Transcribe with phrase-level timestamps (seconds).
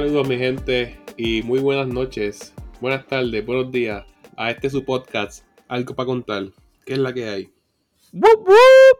[0.00, 5.44] Saludos mi gente y muy buenas noches, buenas tardes, buenos días a este su podcast,
[5.68, 6.44] Algo para contar.
[6.86, 7.52] ¿Qué es la que hay?
[8.14, 8.98] ¡Wup, wup!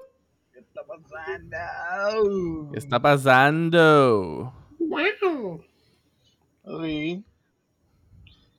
[0.52, 2.70] ¿Qué está pasando?
[2.70, 4.52] ¿Qué está pasando?
[4.78, 5.64] ¡Wow!
[6.64, 7.24] Uy.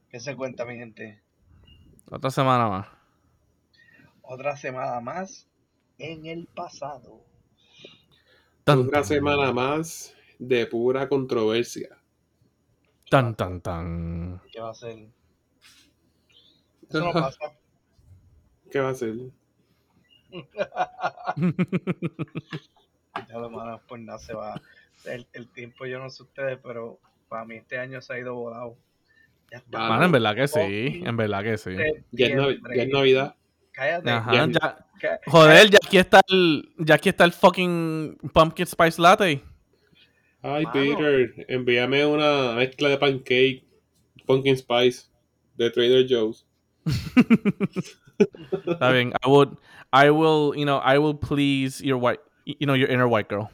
[0.10, 1.22] ¿Qué se cuenta, mi gente?
[2.10, 2.88] Otra semana más.
[4.24, 5.48] Otra semana más
[6.00, 7.22] en el pasado.
[8.66, 12.01] Otra semana más de pura controversia.
[13.12, 14.40] Tan, tan, tan.
[14.54, 14.96] ¿Qué va a ser?
[16.90, 17.40] Eso no pasa.
[18.72, 19.16] ¿Qué va a ser?
[23.28, 24.60] Ya lo malo, pues nada se va.
[25.04, 28.34] El, el tiempo, yo no sé ustedes, pero para mí este año se ha ido
[28.36, 28.78] volado.
[29.52, 29.90] Ya está.
[29.90, 31.72] Mano, en verdad que sí, en verdad que sí.
[32.12, 32.78] Ya es, Navi- septiembre.
[32.78, 33.36] ya es Navidad.
[33.74, 34.10] Cállate.
[34.10, 36.74] Ajá, ya- Joder, ya aquí está el.
[36.78, 39.44] Ya aquí está el fucking pumpkin spice latte.
[40.44, 40.74] Ay, Mano.
[40.74, 43.64] Peter, envíame una mezcla de pancake,
[44.26, 45.06] pumpkin spice
[45.58, 46.46] de Trader Joe's.
[48.66, 49.14] Está bien.
[49.24, 49.58] I would.
[49.94, 53.52] I will, you know, I will please your white, you know, your inner white girl.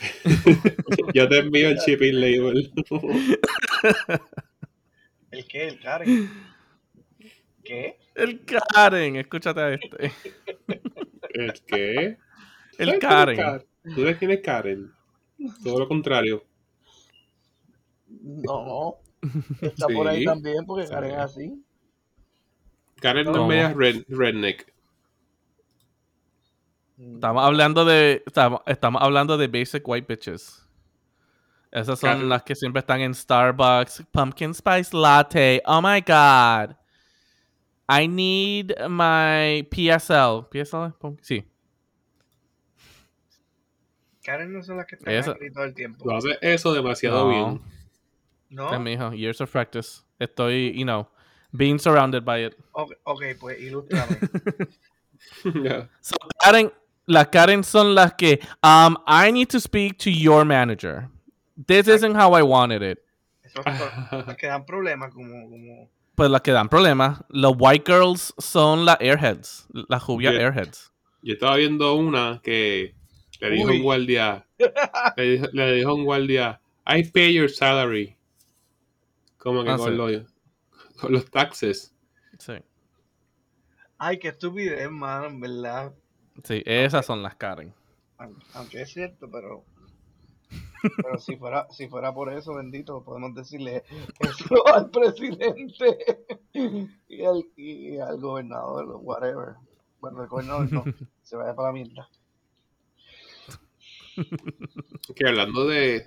[1.14, 2.72] Yo te envío el shipping label.
[5.30, 5.68] ¿El qué?
[5.68, 6.30] ¿El Karen?
[7.64, 7.98] ¿Qué?
[8.14, 10.12] El Karen, escúchate a este.
[11.30, 12.18] ¿El qué?
[12.78, 13.36] El ¿Sabes quién es Karen.
[13.36, 13.66] Karen?
[13.82, 14.92] ¿Tú sabes quién es Karen?
[15.62, 16.44] Todo lo contrario.
[18.08, 18.96] No.
[19.60, 20.92] Está por ahí también porque Sí.
[20.92, 21.64] Karen es así.
[23.00, 24.72] Karen no es media red- redneck.
[26.98, 28.22] Estamos hablando de.
[28.26, 30.60] Estamos, estamos hablando de basic white bitches.
[31.72, 34.04] Esas son las que siempre están en Starbucks.
[34.12, 35.60] Pumpkin spice latte.
[35.66, 36.76] Oh my god.
[37.88, 40.46] I need my PSL.
[40.50, 40.94] ¿PSL?
[41.20, 41.44] Sí.
[44.24, 46.04] Karen no son las que están aquí todo el tiempo.
[46.04, 47.28] Tú haces eso demasiado No.
[47.28, 47.60] bien.
[48.50, 48.70] ¿No?
[48.72, 49.12] Sí, mijo.
[49.12, 50.02] Years of practice.
[50.18, 51.06] Estoy, you know,
[51.52, 52.54] being surrounded by it.
[52.72, 54.16] Ok, ok, pues ilústrame.
[55.62, 55.88] Ya.
[56.00, 56.70] So, Karen,
[57.06, 61.08] las Karen son las que, um, I need to speak to your manager.
[61.66, 62.98] This isn't how I wanted it.
[63.42, 63.66] Eso es
[64.26, 67.22] las que dan problemas como, como Pues las que dan problemas.
[67.28, 69.66] Los white girls son las airheads.
[69.88, 70.42] Las jubias Yeah.
[70.46, 70.92] airheads.
[71.22, 72.94] Yo estaba viendo una que
[73.50, 73.76] le dijo Uy.
[73.78, 74.46] un guardia,
[75.16, 78.16] le dijo, le dijo a un guardia, I pay your salary.
[79.38, 79.96] Como que Ah, con, sí.
[79.96, 80.22] los,
[81.00, 81.94] con los taxes.
[82.38, 82.54] Sí.
[83.98, 85.92] Ay, qué estupidez, mano, en verdad.
[86.42, 87.72] Sí, esas son las Karen.
[88.18, 89.64] Aun- Aunque es cierto, pero.
[90.96, 93.84] Pero si fuera, si fuera por eso, bendito, podemos decirle
[94.20, 95.96] eso al presidente
[97.08, 99.54] y al, y al gobernador, whatever.
[100.00, 100.84] Bueno, el gobernador no,
[101.22, 102.08] se vaya para la mierda.
[105.14, 106.06] Que hablando de,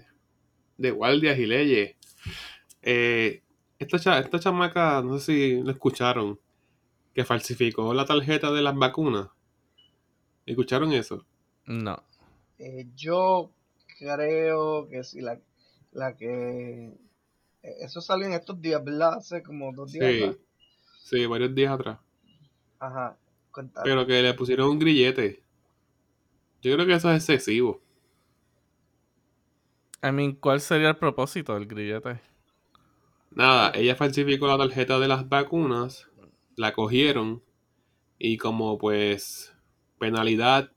[0.77, 1.95] de guardias y leyes,
[2.81, 3.43] eh,
[3.79, 6.39] esta, cha- esta chamaca, no sé si lo escucharon,
[7.13, 9.29] que falsificó la tarjeta de las vacunas.
[10.45, 11.25] ¿Escucharon eso?
[11.65, 12.01] No.
[12.59, 13.51] Eh, yo
[13.99, 15.39] creo que si la,
[15.91, 16.93] la que.
[17.63, 19.15] eh, Eso salió en estos días, ¿verdad?
[19.15, 20.05] Hace como dos días.
[20.11, 20.37] Sí, atrás.
[21.03, 21.99] sí, varios días atrás.
[22.79, 23.17] Ajá,
[23.51, 23.83] cuéntame.
[23.83, 25.43] Pero que le pusieron un grillete.
[26.61, 27.81] Yo creo que eso es excesivo.
[30.07, 32.19] I mean, ¿cuál sería el propósito del grillete?
[33.31, 36.07] Nada, ella falsificó la tarjeta de las vacunas,
[36.55, 37.43] la cogieron
[38.17, 39.53] y como pues
[39.99, 40.71] penalidad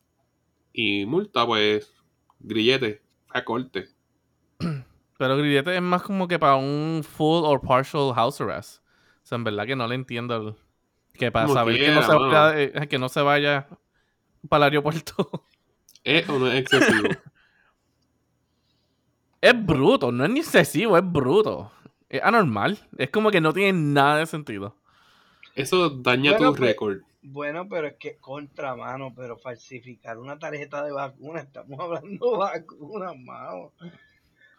[0.72, 1.92] y multa, pues
[2.40, 3.88] grillete, a corte.
[5.18, 8.78] Pero grillete es más como que para un full or partial house arrest.
[9.22, 10.36] O sea, en verdad que no le entiendo.
[10.36, 10.54] el-
[11.18, 13.68] Que para Como saber que, no se vaya, eh, que no se vaya
[14.48, 15.44] para el aeropuerto.
[16.04, 17.08] ¿Es o no es excesivo?
[19.40, 21.72] Es bruto, no es ni excesivo, es bruto.
[22.08, 22.78] Es anormal.
[22.98, 24.74] Es como que no tiene nada de sentido.
[25.54, 26.98] Eso daña Bueno, tu pues, récord.
[27.22, 33.16] Bueno, pero es que contramano, pero falsificar una tarjeta de vacuna, estamos hablando de vacunas,
[33.18, 33.72] mano.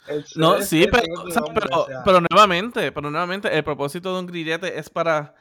[0.07, 3.63] El No, sí, pero, tiene tu o sea, nombre, pero, pero nuevamente, pero nuevamente, el
[3.63, 5.36] propósito de un grillete es para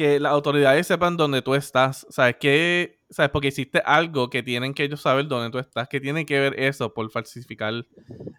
[0.00, 2.06] que las autoridades sepan dónde tú estás.
[2.08, 3.02] ¿Sabes qué?
[3.10, 3.30] ¿Sabes?
[3.30, 6.58] Porque hiciste algo que tienen que ellos saber dónde tú estás, que tiene que ver
[6.58, 7.84] eso por falsificar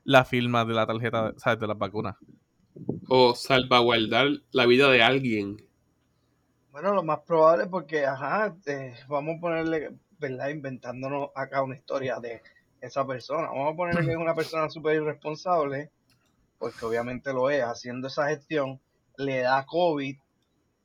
[0.03, 1.59] la firma de la tarjeta, ¿sabes?
[1.59, 2.15] De las vacunas.
[3.07, 5.57] O salvaguardar la vida de alguien.
[6.71, 10.49] Bueno, lo más probable porque, ajá, eh, vamos a ponerle, ¿verdad?
[10.49, 12.41] Inventándonos acá una historia de
[12.81, 13.49] esa persona.
[13.49, 15.91] Vamos a ponerle que es una persona súper irresponsable,
[16.57, 18.79] porque obviamente lo es, haciendo esa gestión,
[19.15, 20.17] le da COVID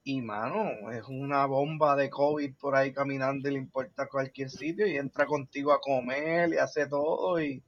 [0.08, 4.87] y, mano, es una bomba de COVID por ahí caminando y le importa cualquier sitio
[4.87, 7.61] y entra contigo a comer y hace todo y,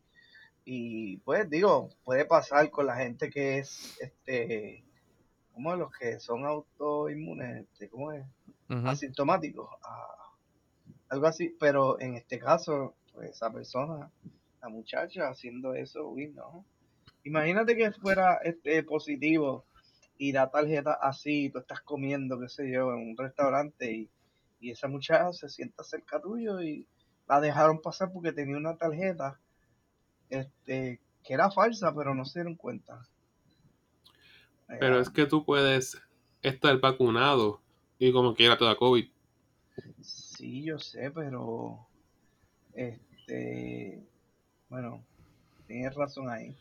[0.70, 4.84] Y pues digo, puede pasar con la gente que es, este,
[5.54, 8.26] como los que son autoinmunes, este, ¿cómo es?
[8.68, 8.86] Ujú.
[8.86, 10.34] Asintomáticos, ah,
[11.08, 14.10] algo así, pero en este caso, pues esa persona,
[14.60, 16.66] la muchacha haciendo eso, uy, no.
[17.24, 19.64] Imagínate que fuera este positivo
[20.18, 24.10] y la tarjeta así, tú estás comiendo, qué sé yo, en un restaurante y,
[24.60, 26.86] y esa muchacha se sienta cerca tuyo y
[27.28, 29.40] la dejaron pasar porque tenía una tarjeta
[30.30, 33.06] este que era falsa, pero no se dieron cuenta.
[34.78, 36.00] Pero Eh, es que tú puedes
[36.42, 37.60] estar vacunado
[37.98, 39.08] y como quiera te da COVID.
[40.00, 41.88] Sí, yo sé, pero
[42.74, 44.06] este,
[44.68, 45.04] bueno,
[45.66, 46.56] tienes razón ahí.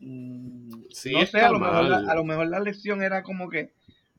[0.00, 3.48] Mm, Sí, no sé, a lo, mejor la, a lo mejor la lección era como
[3.48, 3.72] que,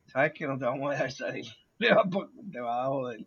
[0.08, 1.46] sabes que no te vamos a dejar salir,
[1.78, 3.26] te vas, vas a joder.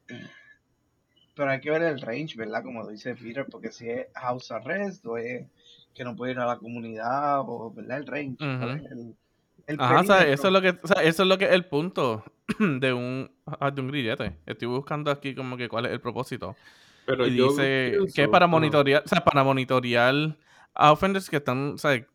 [1.34, 2.62] Pero hay que ver el range, ¿verdad?
[2.62, 5.46] Como dice Peter, porque si es house arrest o es
[5.94, 7.98] que no puede ir a la comunidad o, ¿verdad?
[7.98, 8.84] El range, ¿cuál Ujú.
[8.86, 9.16] es el,
[9.66, 10.28] el Ajá, ¿sabes?
[10.38, 12.24] Eso es lo que, o sea, eso es lo que es el punto
[12.58, 14.36] de un, ah, de un grillete.
[14.46, 16.56] Estoy buscando aquí como que cuál es el propósito.
[17.04, 20.36] Pero Y yo dice que es pienso, para ajá, monitorear, o sea, para monitorear
[20.74, 22.06] a offenders que están, o sea,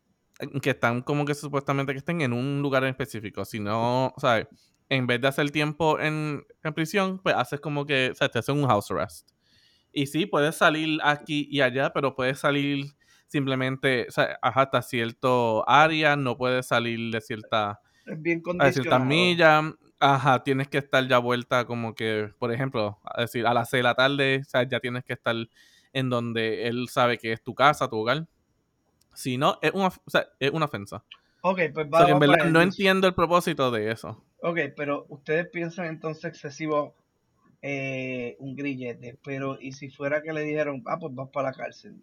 [0.62, 3.44] que están como que supuestamente que estén en un lugar en específico.
[3.44, 4.48] Si no, o sea,
[4.88, 8.38] en vez de hacer tiempo en, en prisión, pues haces como que, o sea, te
[8.38, 9.30] hacen un house arrest.
[9.92, 12.86] Y sí, puedes salir aquí y allá, pero puedes salir
[13.26, 17.80] simplemente, o sea, hasta cierto área, no puedes salir de cierta
[18.16, 19.64] bien a ciertas millas,
[20.00, 23.80] ajá, tienes que estar ya vuelta como que, por ejemplo, a decir, a las 6
[23.80, 25.36] de la tarde, o sea, ya tienes que estar
[25.92, 28.26] en donde él sabe que es tu casa, tu hogar.
[29.18, 31.02] Si no, es una, o sea, es una ofensa.
[31.40, 34.22] Ok, pues O sea, que en vamos verdad no entiendo el propósito de eso.
[34.42, 36.94] Ok, pero ustedes piensan entonces excesivo
[37.60, 41.56] eh, un grillete, pero ¿y si fuera que le dijeron, ah, pues vas para la
[41.56, 41.96] cárcel?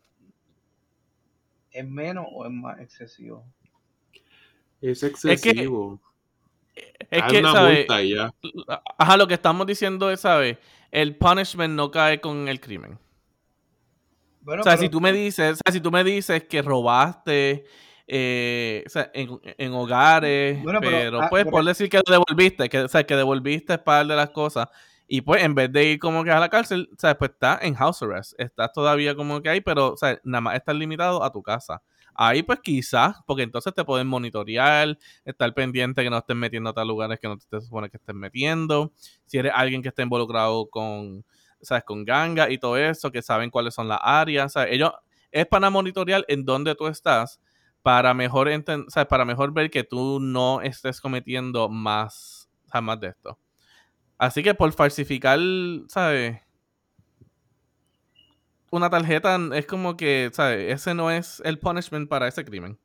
[1.72, 3.46] ¿Es menos o es más excesivo?
[4.82, 6.02] es Es que, excesivo.
[6.76, 7.78] es que, una ¿sabes?
[7.78, 8.34] multa y ya.
[8.98, 10.58] Ajá, lo que estamos diciendo es, ¿sabes?
[10.92, 13.00] El punishment no cae con el crimen.
[14.46, 16.62] Bueno, O sea, pero si tú me dices, o sea, si tú me dices que
[16.62, 17.66] robaste
[18.08, 22.04] eh, o sea, en, en hogares, Bueno, pero, pero ah, pues por decir que lo
[22.12, 24.68] devolviste, que, o sea, que devolviste par de las cosas,
[25.08, 27.64] y pues en vez de ir como que a la cárcel, o sea, pues estás
[27.64, 31.24] en house arrest, estás todavía como que ahí, pero o sea, nada más estás limitado
[31.24, 31.82] a tu casa.
[32.18, 36.86] Ahí pues quizás, porque entonces te pueden monitorear, estar pendiente que no estés metiéndote a
[36.86, 38.94] lugares que no te, te supone que estés metiendo.
[39.26, 41.26] Si eres alguien que está involucrado con,
[41.66, 41.84] ¿sabes?
[41.84, 44.54] Con ganga y todo eso, que saben cuáles son las áreas.
[44.54, 44.74] ¿sabes?
[44.74, 44.92] Ellos,
[45.32, 47.42] es para monitorear en dónde tú estás,
[47.82, 49.08] para mejor, enten- ¿sabes?
[49.08, 53.38] para mejor ver que tú no estés cometiendo más, o sea, más de esto.
[54.18, 55.38] Así que por falsificar,
[55.88, 56.40] ¿sabes?
[58.72, 60.74] Una tarjeta es como que, ¿sabes?
[60.74, 62.80] Ese no es el punishment para ese crimen.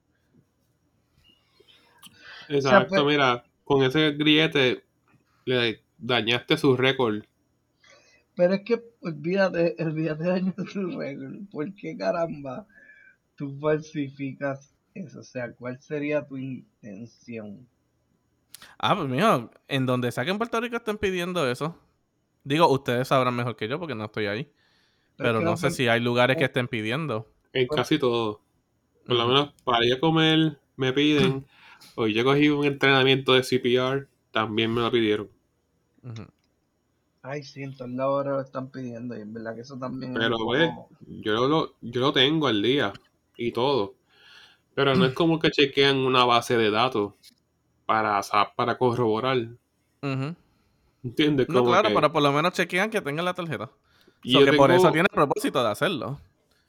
[2.49, 4.85] Exacto, pues- mira, con ese grillete
[5.45, 7.23] le dañaste su récord.
[8.41, 11.35] Pero es que olvídate, olvídate de dañar tu récord.
[11.51, 12.67] ¿Por qué caramba
[13.37, 15.21] tú falsificas eso?
[15.21, 17.69] O sea, ¿cuál sería tu intención?
[18.79, 21.79] Ah, pues mijo, en donde sea que en Puerto Rico estén pidiendo eso.
[22.43, 24.45] Digo, ustedes sabrán mejor que yo porque no estoy ahí.
[25.19, 26.47] Pero es Pero que no sé si hay lugares que oh.
[26.47, 27.31] estén pidiendo.
[27.53, 28.41] En casi todo.
[29.07, 31.45] Por lo menos para ir a comer me piden.
[31.95, 35.29] Hoy yo cogí un entrenamiento de CPR, también me lo pidieron.
[36.03, 36.23] Ujú.
[37.23, 40.13] Ay, sí, en todos lados ahora lo están pidiendo y en verdad que eso también
[40.13, 40.89] es Pero un pues, poco-
[41.23, 42.93] yo lo, yo lo tengo al día
[43.37, 43.95] y todo.
[44.75, 47.15] Pero no es como que chequean una base de datos
[47.87, 48.21] para,
[48.57, 49.39] para corroborar.
[50.03, 50.35] Ujú.
[51.03, 51.47] ¿Entiendes?
[51.49, 53.71] No, Como claro, que- pero por lo menos chequean que tengan la tarjeta.
[54.23, 56.19] y So que por eso tiene el propósito de hacerlo.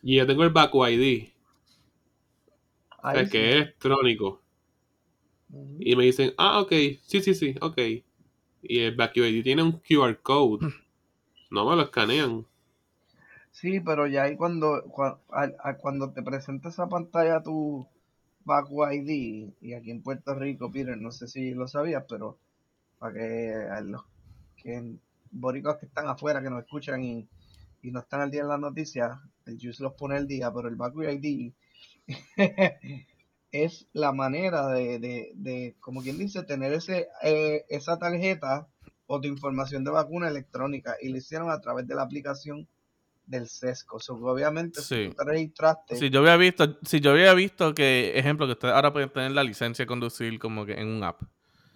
[0.03, 1.31] Y yo tengo el Baku ID,
[3.13, 3.29] sí.
[3.29, 4.41] que es electrónico.
[5.79, 6.71] Y me dicen, ah, ok,
[7.03, 7.77] sí, sí, sí, ok.
[8.63, 10.67] Y el Baku ID tiene un QR code.
[11.51, 12.45] No me lo escanean.
[13.51, 17.87] Sí, pero ya ahí cuando, cua- al- a- cuando te presenta esa pantalla tu
[18.45, 22.37] Baku ID, y aquí en Puerto Rico, Peter, no sé si lo sabías, pero
[22.99, 24.03] para que a los
[24.57, 24.95] que
[25.31, 27.27] boricuas que están afuera, que nos escuchan y,
[27.83, 30.67] y no están al día en las noticias, el Juice los pone al día, pero
[30.69, 31.53] el Baku ID
[33.51, 38.67] es la manera de, de, de, como quien dice, tener ese eh, esa tarjeta
[39.07, 42.67] o tu información de vacuna electrónica y lo hicieron a través de la aplicación
[43.25, 43.97] del SESCO.
[43.99, 45.09] Que obviamente, si Sí.
[45.09, 48.73] tú te registraste, Si yo había visto, si yo había visto que, ejemplo, que ustedes
[48.73, 51.21] ahora pueden tener la licencia de conducir como que en un app.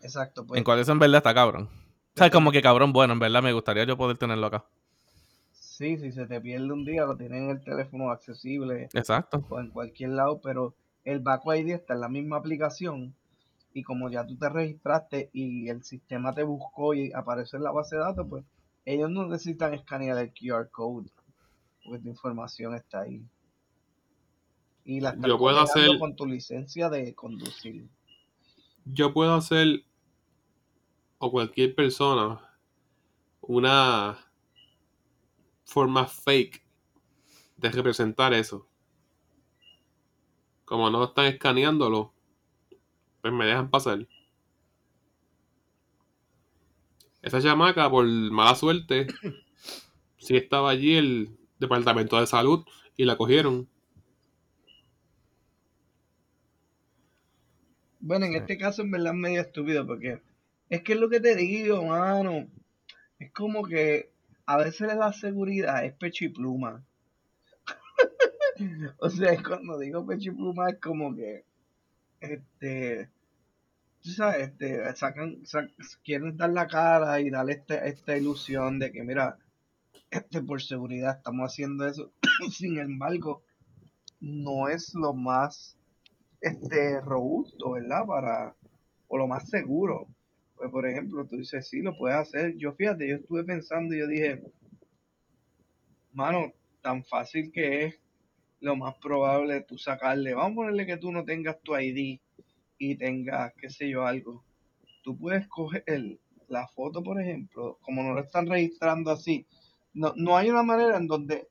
[0.01, 1.67] exacto, pues en cual eso en verdad está cabrón.
[1.67, 4.63] O sea, como que cabrón, bueno, en verdad me gustaría yo poder tenerlo acá.
[5.51, 9.43] Sí, si se te pierde un día, lo tienes en el teléfono accesible Exacto.
[9.49, 10.73] o en cualquier lado, pero
[11.05, 13.15] el Baco ID está en la misma aplicación
[13.73, 17.71] y como ya tú te registraste y el sistema te buscó y apareció en la
[17.71, 18.43] base de datos, pues
[18.85, 21.09] ellos no necesitan escanear el QR code
[21.83, 23.23] porque tu información está ahí.
[24.83, 27.87] Y la están Yo puedo hacer- con tu licencia de conducir.
[28.85, 29.83] Yo puedo hacer,
[31.17, 32.39] o cualquier persona,
[33.41, 34.17] una
[35.63, 36.63] forma fake
[37.57, 38.67] de representar eso.
[40.65, 42.11] Como no están escaneándolo,
[43.21, 44.07] pues me dejan pasar.
[47.21, 49.07] Esa chamaca, por mala suerte,
[50.17, 52.65] sí estaba allí el departamento de salud
[52.97, 53.67] y la cogieron.
[57.99, 60.21] Bueno, en este caso en verdad es medio estúpido porque
[60.69, 62.47] es que es lo que te digo, mano.
[63.17, 64.11] Es como que
[64.45, 66.85] a veces la seguridad es pecho y pluma.
[68.99, 71.45] o sea, cuando digo pecho y pluma es como que,
[72.21, 73.09] este,
[74.01, 78.91] tú sabes, este, sacan, sac- quieren dar la cara y darle este, esta ilusión de
[78.91, 79.37] que, mira,
[80.11, 82.11] este, por seguridad estamos haciendo eso.
[82.51, 83.43] Sin embargo,
[84.21, 85.77] no es lo más
[86.41, 88.05] este robusto, ¿verdad?
[88.07, 88.55] Para,
[89.09, 90.07] o lo más seguro.
[90.57, 92.55] Pues por ejemplo, tú dices, sí, lo puedes hacer.
[92.57, 94.43] Yo fíjate, yo estuve pensando y yo dije,
[96.13, 97.95] mano, tan fácil que es
[98.59, 100.33] lo más probable tú sacarle.
[100.33, 102.19] Vamos a ponerle que tú no tengas tu ID
[102.77, 104.43] y tengas, qué sé yo, algo.
[105.03, 109.47] Tú puedes coger el- la foto, por ejemplo, como no lo están registrando así.
[109.93, 111.47] No, no hay una manera en donde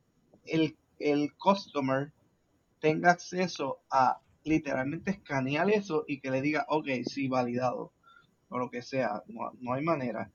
[0.47, 2.13] el, el customer
[2.81, 7.93] tenga acceso a literalmente escanear eso y que le diga, ok, sí, validado,
[8.49, 10.33] o lo que sea, no, no hay manera.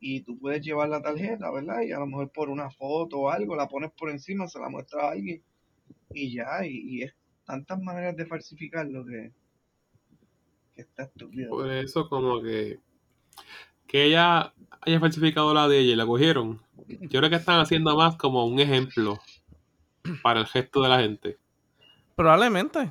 [0.00, 1.82] Y tú puedes llevar la tarjeta, ¿verdad?
[1.82, 4.68] Y a lo mejor por una foto o algo, la pones por encima, se la
[4.68, 5.42] muestra a alguien
[6.10, 9.32] y ya, y, y es tantas maneras de falsificarlo que,
[10.74, 11.50] que está estúpido.
[11.50, 12.80] Por eso como que
[13.86, 16.60] que ella haya falsificado la de ella y la cogieron.
[16.88, 19.18] Yo creo que están haciendo más como un ejemplo
[20.22, 21.38] para el gesto de la gente.
[22.14, 22.90] Probablemente.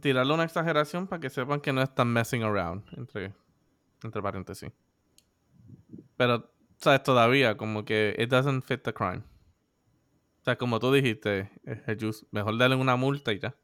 [0.00, 3.34] Tirarle una exageración para que sepan que no están messing around, entre,
[4.04, 4.70] entre paréntesis.
[6.16, 7.02] Pero, ¿sabes?
[7.02, 9.22] Todavía, como que it doesn't fit the crime.
[10.48, 13.54] Sea, como tú dijiste, eh, Jesús, mejor darle una multa y ya.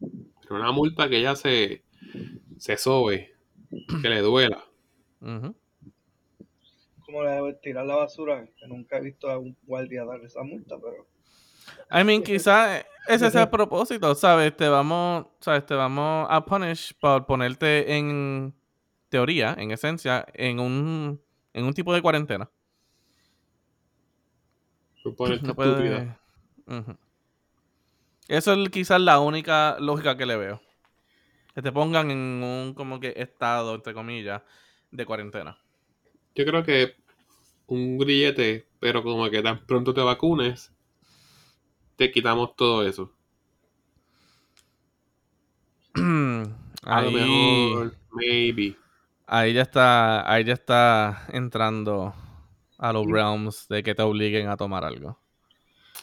[0.00, 1.84] Pero una multa que ella se,
[2.58, 3.32] se sobe,
[4.02, 4.64] que le duela.
[5.20, 5.54] Como
[7.22, 10.80] la de tirar la basura, que nunca he visto a un guardia dar esa multa,
[10.80, 11.06] pero
[11.92, 14.56] I mean, quizás ese sea el propósito, ¿sabes?
[14.56, 15.64] Te vamos, ¿sabes?
[15.64, 18.52] Te vamos a punish por ponerte en
[19.08, 22.50] teoría, en esencia, en un, en un tipo de cuarentena.
[25.02, 25.42] Por
[26.66, 26.96] No.
[28.28, 30.60] Eso es quizás la única lógica que le veo.
[31.54, 34.42] Que te pongan en un como que estado, entre comillas,
[34.90, 35.58] de cuarentena.
[36.34, 36.94] Yo creo que
[37.66, 40.72] un grillete, pero como que tan pronto te vacunes,
[41.96, 43.12] te quitamos todo eso.
[46.84, 48.76] A lo mejor, maybe.
[49.26, 52.14] ahí ya está, ahí ya está entrando
[52.82, 55.16] a los realms de que te obliguen a tomar algo.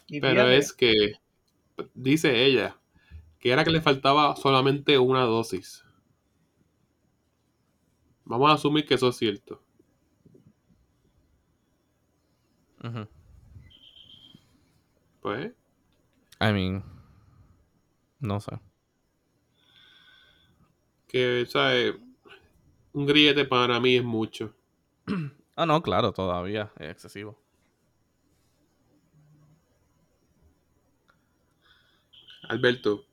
[0.08, 1.12] Pero fíjate, es que,
[1.94, 2.78] dice ella,
[3.38, 5.84] que era que le faltaba solamente una dosis.
[8.24, 9.62] Vamos a asumir que eso es cierto.
[15.22, 15.52] Pues,
[16.40, 16.82] I mean,
[18.22, 18.58] no sé.
[21.10, 21.96] que, ¿sabes?
[22.94, 24.56] Un grillete para mí es mucho.
[25.62, 27.38] Ah, no, claro, todavía es excesivo.
[32.48, 33.04] Alberto,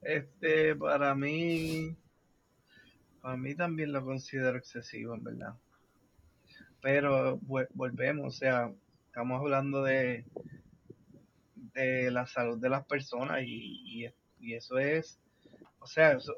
[0.00, 1.94] Este, para mí,
[3.20, 5.54] para mí también lo considero excesivo, en verdad.
[6.80, 7.38] Pero
[7.74, 8.72] volvemos, o sea,
[9.08, 10.24] estamos hablando de,
[11.54, 15.20] de la salud de las personas y, y, y eso es,
[15.80, 16.32] o sea, eso,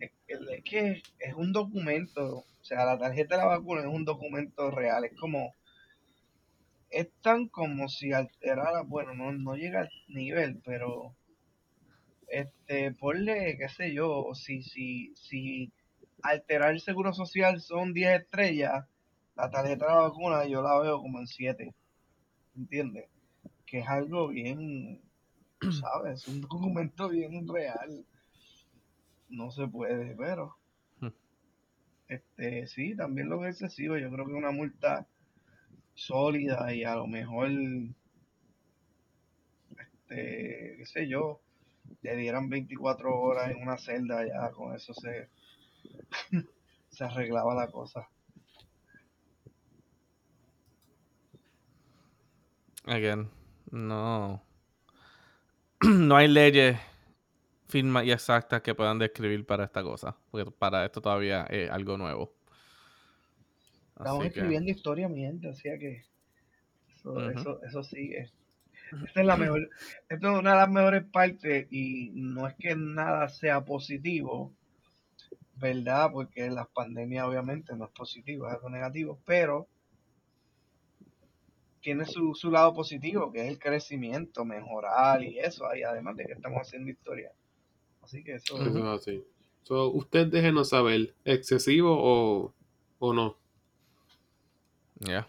[0.00, 4.04] es, es- que es un documento, o sea, la tarjeta de la vacuna es un
[4.04, 5.52] documento real, es como,
[6.90, 11.14] es tan como si alterara, bueno, no, no llega al nivel, pero
[12.28, 15.72] este, ponle, qué sé yo, si, si, si
[16.22, 18.84] alterar el seguro social son 10 estrellas,
[19.36, 21.74] la tarjeta de la vacuna yo la veo como en 7,
[22.56, 23.06] ¿entiendes?
[23.66, 25.02] Que es algo bien,
[25.80, 26.22] ¿sabes?
[26.22, 28.04] Es un documento bien real.
[29.28, 30.56] No se puede, pero,
[31.00, 31.08] Hmm.
[32.08, 35.06] este, sí, también lo que es excesivo, yo creo que una multa
[35.94, 37.50] sólida y a lo mejor,
[39.78, 41.40] este, qué sé yo,
[42.02, 45.28] le dieran 24 horas en una celda, ya con eso se,
[46.90, 48.08] se arreglaba la cosa.
[52.84, 53.28] Again,
[53.72, 54.40] no.
[55.82, 56.78] no hay leyes
[57.66, 60.16] firmas y exactas que puedan describir para esta cosa.
[60.30, 62.32] Porque para esto todavía es algo nuevo.
[63.96, 66.04] Estamos que- escribiendo historia, mi gente, así que
[66.94, 68.30] eso, eso, eso sigue.
[69.06, 69.68] Esta es la mejor,
[70.08, 74.52] esto es una de las mejores partes y no es que nada sea positivo,
[75.56, 76.10] ¿verdad?
[76.12, 79.66] Porque las pandemias obviamente no es positivo, es algo negativo, pero
[81.80, 86.26] tiene su, su lado positivo, que es el crecimiento, mejorar y eso, y además de
[86.26, 87.32] que estamos haciendo historia.
[88.06, 88.68] Así que eso, Ujú.
[88.68, 89.24] Eso es así.
[89.64, 92.54] So, usted déjenos saber, ¿excesivo o,
[93.00, 93.36] o no?
[95.00, 95.26] Yeah.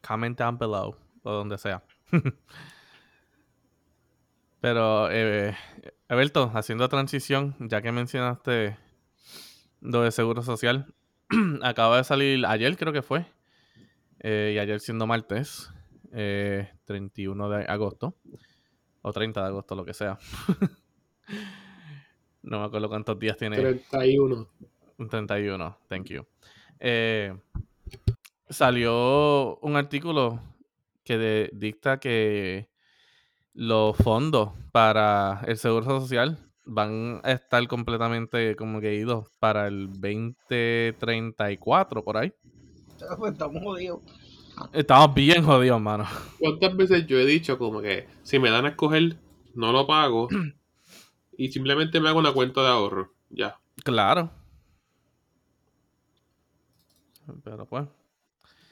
[0.00, 0.96] Comment down below.
[1.22, 1.82] O donde sea.
[4.60, 5.54] Pero, eh,
[6.08, 8.78] Alberto, haciendo transición, ya que mencionaste
[9.82, 10.94] lo de Seguro Social,
[11.62, 13.26] acaba de salir ayer, creo que fue.
[14.20, 15.70] eh, y ayer siendo martes,
[16.12, 18.16] eh, 31 de agosto.
[19.02, 20.18] O 30 de agosto, lo que sea.
[22.48, 23.56] no me acuerdo cuántos días tiene.
[23.56, 24.46] 31.
[24.98, 26.24] Un 31, thank you.
[26.80, 27.34] Eh,
[28.48, 30.40] salió un artículo
[31.04, 32.68] que de- dicta que
[33.54, 39.88] los fondos para el seguro social van a estar completamente como que idos para el
[39.92, 42.32] 2034 por ahí.
[43.18, 44.00] pues, estamos jodidos.
[44.72, 46.04] Estamos bien jodidos, mano.
[46.38, 49.16] ¿Cuántas veces yo he dicho como que si me dan a escoger,
[49.54, 50.28] no lo pago
[51.38, 53.14] y simplemente me hago una cuenta de ahorro?
[53.30, 53.58] Ya.
[53.84, 54.30] Claro.
[57.44, 57.86] Pero pues.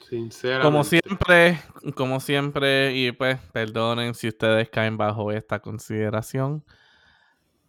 [0.07, 0.65] Sinceramente.
[0.65, 1.59] Como siempre,
[1.95, 6.63] como siempre, y pues perdonen si ustedes caen bajo esta consideración,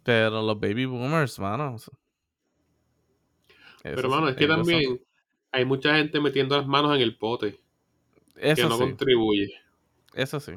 [0.03, 1.75] pero los baby boomers, mano.
[3.83, 5.01] Pero, mano, es que son- también
[5.51, 7.59] hay mucha gente metiendo las manos en el pote
[8.35, 9.49] que Eso no sí, contribuye.
[10.13, 10.53] eso sí.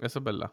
[0.00, 0.52] Eso es verdad.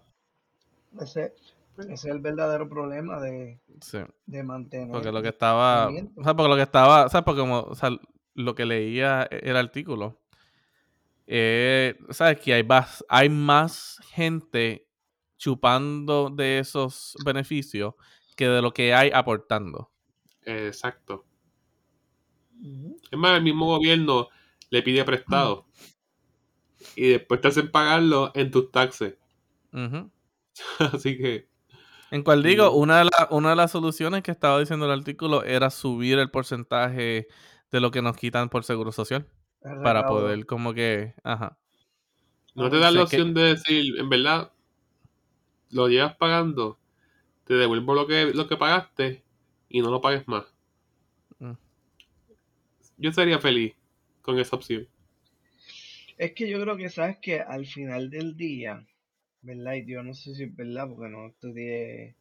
[1.02, 1.34] Ese,
[1.78, 4.00] ese es el verdadero problema de, Sí.
[4.26, 4.92] de mantener.
[4.92, 5.88] Porque lo que estaba.
[6.16, 7.06] O sea, porque lo que estaba.
[7.06, 7.62] O sea, porque como.
[7.62, 7.90] O sea,
[8.34, 10.20] lo que leía el artículo.
[11.26, 12.40] Eh, ¿Sabes?
[12.40, 14.88] Que hay más, hay más gente
[15.38, 17.94] chupando de esos beneficios
[18.36, 19.92] que de lo que hay aportando.
[20.46, 21.26] Exacto.
[23.12, 24.30] Es más, el mismo gobierno
[24.70, 25.68] le pide prestado
[26.96, 29.16] y después te hacen pagarlo en tus taxes.
[30.80, 31.48] Así que,
[32.12, 35.44] En cual digo, una de, la- una de las soluciones que estaba diciendo el artículo
[35.44, 37.28] era subir el porcentaje
[37.72, 39.28] de lo que nos quitan por seguro social.
[39.84, 41.14] Para poder como que...
[41.24, 41.58] Ajá.
[42.56, 44.52] no te dan la que- opción de decir, en verdad,
[45.72, 46.80] lo llevas pagando,
[47.44, 49.24] te devuelvo lo que, lo que pagaste
[49.68, 50.46] y no lo pagues más.
[51.40, 51.54] Mm.
[52.98, 53.74] Yo sería feliz
[54.22, 54.88] con esa opción.
[56.18, 58.86] Es que yo creo que sabes que al final del día,
[59.48, 59.76] ¿verdad?
[59.86, 62.16] Yo no sé si es verdad porque no estudié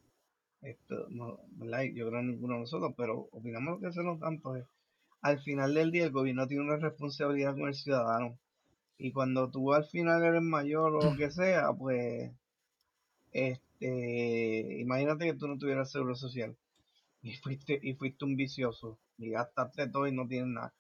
[0.63, 1.83] esto, no, ¿verdad?
[1.93, 4.65] Yo creo ninguno de nosotros, pero opinamos lo que hacemos tanto es,
[5.23, 8.39] al final del día el gobierno tiene una responsabilidad con el ciudadano.
[8.99, 12.31] Y cuando tú al final eres mayor o lo que sea, pues,
[13.33, 16.57] este, imagínate que tú no tuvieras seguro social
[17.23, 20.73] y fuiste, y fuiste un vicioso y gastaste todo y no tienes nada.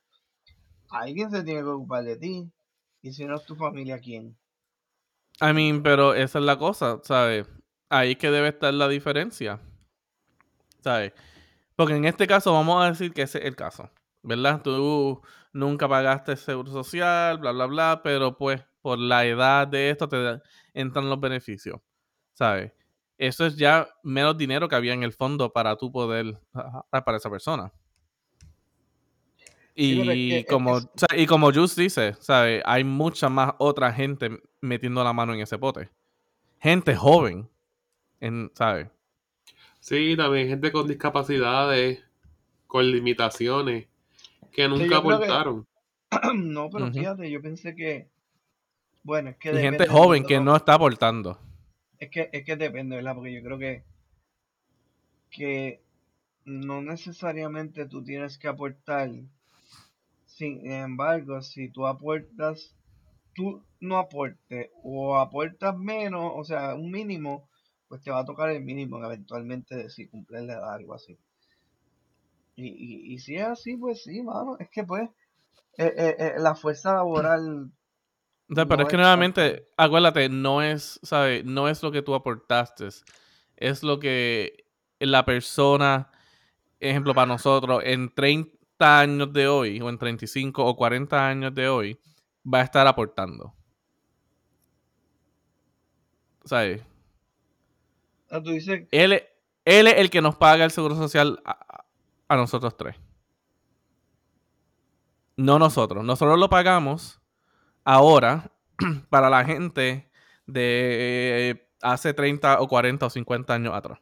[0.91, 2.53] Alguien se tiene que ocupar de ti.
[3.03, 4.37] Y si no es tu familia, ¿quién?
[5.41, 7.47] I mean, pero esa es la cosa, ¿sabes?
[7.91, 9.61] Ahí es que debe estar la diferencia.
[10.83, 11.13] ¿Sabes?
[11.75, 13.91] Porque en este caso vamos a decir que ese es el caso,
[14.23, 14.63] ¿verdad?
[14.63, 15.21] Tú
[15.53, 20.41] nunca pagaste seguro social, bla, bla, bla, pero pues por la edad de esto te
[20.73, 21.81] entran los beneficios,
[22.35, 22.73] ¿sabes?
[23.19, 26.39] Eso es ya menos dinero que había en el fondo para tú poder
[26.91, 27.73] para esa persona.
[29.79, 32.63] Y como, es- o sea, y como Juice dice, ¿sabes?
[32.65, 34.31] Hay mucha más otra gente
[34.63, 35.91] metiendo la mano en ese pote.
[36.61, 37.49] Gente joven,
[38.21, 38.89] en, ¿sabes?
[39.81, 42.03] Sí, también gente con discapacidades,
[42.67, 43.87] con limitaciones,
[44.51, 45.67] que nunca que- aportaron.
[46.35, 48.09] no, pero fíjate, yo pensé que.
[49.03, 51.39] Bueno, es que Y gente joven que no está aportando.
[51.99, 53.15] Es que, es que depende, ¿verdad?
[53.15, 53.85] Porque yo creo que.
[55.31, 55.83] Que
[56.45, 59.11] no necesariamente tú tienes que aportar.
[60.37, 62.75] Sin embargo, si tú aportas.
[63.35, 67.51] Tú no aportes o aportas menos, o sea, un mínimo,
[67.87, 71.19] pues te va a tocar el mínimo eventualmente si cumples la edad, algo así.
[72.55, 74.57] Y, y, y si es así, pues sí, mano.
[74.59, 75.11] Es que pues
[75.77, 77.71] eh, eh, eh, la fuerza laboral
[78.49, 81.45] O sea, pero es que nuevamente, acuérdate, no es, ¿sabes?
[81.45, 82.89] No es lo que tú aportaste.
[83.57, 84.65] Es lo que
[84.99, 86.11] la persona,
[86.81, 91.69] ejemplo, para nosotros, en 30 años de hoy, o en 35 o 40 años de
[91.69, 91.99] hoy,
[92.53, 93.55] va a estar aportando.
[96.45, 96.83] ¿Sabes?
[98.31, 99.25] Ah, tú dices, Él, es-
[99.65, 101.85] él es el que nos paga el seguro social a,
[102.29, 102.97] a nosotros tres.
[105.37, 106.05] No nosotros.
[106.05, 107.21] Nosotros lo pagamos
[107.85, 108.53] ahora
[109.11, 110.11] para la gente
[110.47, 114.01] de hace 30 o 40 o 50 años atrás.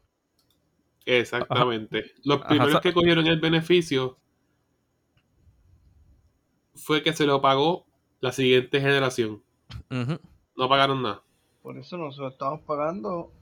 [1.06, 2.12] Exactamente.
[2.24, 4.18] Los Ajá, primeros que cogieron el beneficio
[6.74, 7.87] fue que se lo pagó
[8.20, 9.42] la siguiente generación.
[9.90, 11.22] No pagaron nada.
[11.62, 13.32] por eso nosotros estamos pagando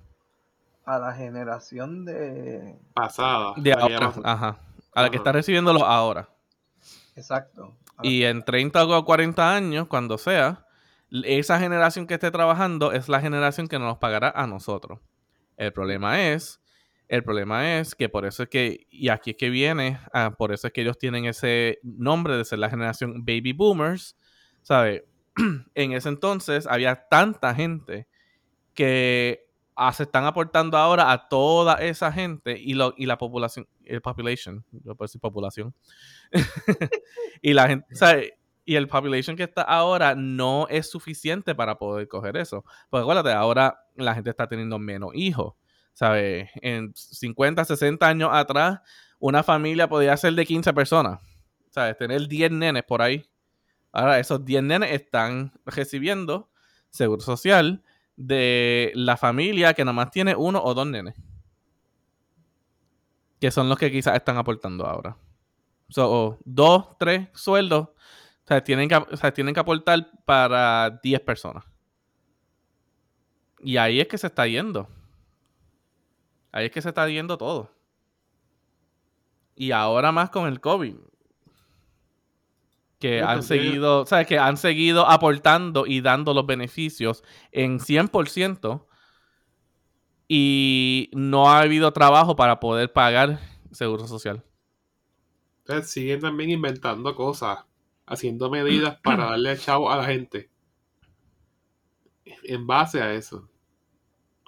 [0.85, 2.79] a la generación de...
[2.95, 3.55] Pasada.
[3.57, 4.13] De ahora.
[4.25, 4.59] Ajá.
[4.95, 6.29] A la que está recibiéndolo ahora.
[7.17, 7.77] Exacto.
[8.03, 10.67] Y en 30 o 40 años, cuando sea,
[11.11, 14.99] esa generación que esté trabajando es la generación que nos pagará a nosotros.
[15.57, 16.62] El problema es,
[17.13, 20.51] el problema es que por eso es que, y aquí es que viene, ah, por
[20.51, 24.17] eso es que ellos tienen ese nombre de ser la generación baby boomers,
[24.63, 25.03] ¿sabes?
[25.75, 28.09] en ese entonces había tanta gente
[28.73, 29.45] que
[29.93, 34.65] se están aportando ahora a toda esa gente y, lo, y la población, el population,
[34.71, 35.75] yo puedo decir población,
[37.43, 38.33] y la gente, ¿sabes?
[38.65, 42.65] Y el population que está ahora no es suficiente para poder coger eso.
[42.89, 45.55] Porque acuérdate, ahora la gente está teniendo menos hijos.
[45.93, 46.51] ¿Sabes?
[46.57, 48.81] En 50, 60 años atrás,
[49.19, 51.21] una familia podía ser de 15 personas.
[51.71, 51.97] ¿Sabes?
[51.97, 53.25] Tener 10 nenes por ahí.
[53.93, 56.51] Ahora esos 10 nenes están recibiendo
[56.91, 57.83] seguro social
[58.17, 61.15] de la familia que nomás tiene uno o dos nenes.
[63.41, 65.17] Que son los que quizás están aportando ahora.
[65.89, 67.89] So, dos, tres sueldos.
[68.49, 71.65] O tienen que, o sea, tienen que aportar para 10 personas.
[73.61, 74.89] Y ahí es que se está yendo.
[76.53, 77.71] Ahí es que se está yendo todo.
[79.57, 80.97] Y ahora más con el COVID.
[82.99, 83.43] Que Yo han también.
[83.43, 88.87] seguido, o sea, que han seguido aportando y dando los beneficios en 100%
[90.29, 93.41] y no ha habido trabajo para poder pagar
[93.73, 94.45] seguro social.
[95.59, 97.65] Entonces siguen también inventando cosas,
[98.07, 100.51] haciendo medidas para darle chavo a la gente.
[102.45, 103.49] En base a eso.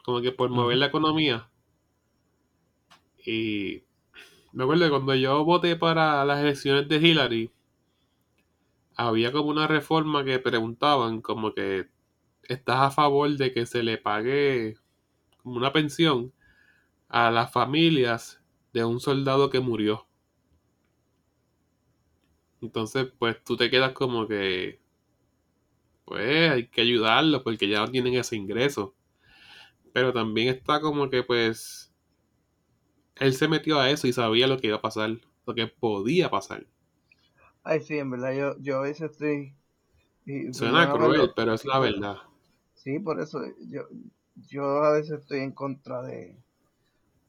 [0.04, 1.50] Como que por mover la economía.
[3.24, 3.84] Y
[4.52, 7.50] me acuerdo que cuando yo voté para las elecciones de Hillary,
[8.96, 11.88] había como una reforma que preguntaban como que
[12.44, 14.76] estás a favor de que se le pague
[15.42, 16.32] como una pensión
[17.08, 20.06] a las familias de un soldado que murió.
[22.60, 24.80] Entonces, pues tú te quedas como que,
[26.04, 28.94] pues hay que ayudarlos porque ya no tienen ese ingreso.
[29.92, 31.93] Pero también está como que, pues,
[33.16, 36.30] él se metió a eso y sabía lo que iba a pasar, lo que podía
[36.30, 36.66] pasar.
[37.64, 39.54] Ay, sí, en verdad, yo, yo a veces estoy...
[40.26, 42.16] y- Suena cruel, pero es la verdad.
[42.74, 43.82] Sí, por eso yo,
[44.50, 46.36] yo a veces estoy en contra de,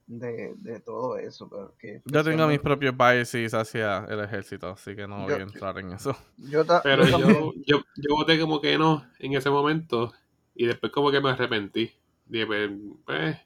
[0.07, 1.49] de, de todo eso.
[1.49, 5.39] Pero que Yo tengo mis propios biases hacia el ejército, así que no voy Yo-
[5.39, 6.15] a entrar en eso.
[6.37, 10.13] Yo, ta- Pero yo yo, yo voté como que no en ese momento
[10.55, 11.91] y después como que me arrepentí.
[12.27, 12.71] Dije, pues,
[13.05, 13.37] pues,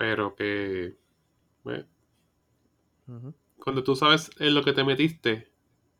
[0.00, 0.96] pero que,
[3.08, 3.34] Ujú.
[3.60, 5.52] cuando tú sabes en lo que te metiste,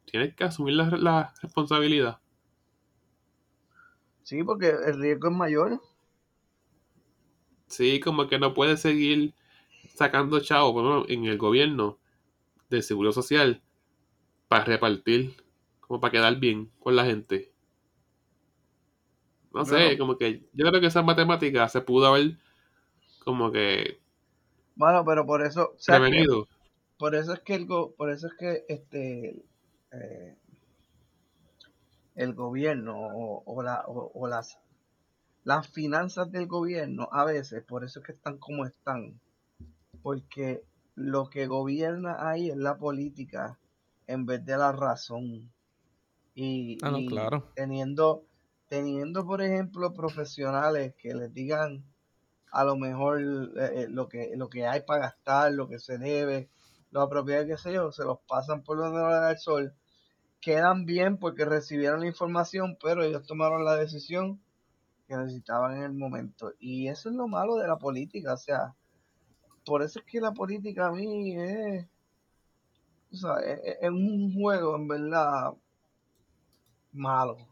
[0.07, 2.21] tienes que asumir la, la responsabilidad.
[4.23, 5.81] Sí, porque el riesgo es mayor.
[7.69, 9.33] Sí, como que no puedes seguir
[9.95, 11.99] sacando chavo en el gobierno
[12.71, 13.63] del seguro social
[14.49, 15.37] para repartir,
[15.81, 17.53] como para quedar bien con la gente.
[19.53, 19.99] No sé, Bueno.
[19.99, 22.39] como que yo creo que esa matemática se pudo haber
[23.25, 24.01] como que
[24.75, 26.47] Bueno, pero por eso, o sea, que- prevenido.
[26.99, 29.45] por eso es que el go- por eso es que este
[29.93, 30.37] eh,
[32.15, 34.59] el gobierno o, o la, o, o las
[35.45, 39.21] las finanzas del gobierno a veces por eso es que están como están
[40.03, 40.63] porque
[40.97, 43.59] lo que gobierna ahí es la política
[44.07, 45.53] en vez de la razón
[46.35, 47.45] y, Ah, no, y claro.
[47.55, 48.25] teniendo
[48.69, 51.85] teniendo por ejemplo profesionales que les digan
[52.53, 55.99] a lo mejor eh, eh, lo que lo que hay para gastar lo que se
[55.99, 56.51] debe
[56.91, 59.75] las propiedades que sé yo se los pasan por donde no el sol.
[60.41, 64.41] Quedan bien porque recibieron la información pero ellos tomaron la decisión
[65.07, 66.53] que necesitaban en el momento.
[66.59, 68.75] Y eso es lo malo de la política o sea
[69.65, 71.87] por eso es que la política a mí es
[73.13, 75.53] o sea, es un juego en verdad
[76.93, 77.51] malo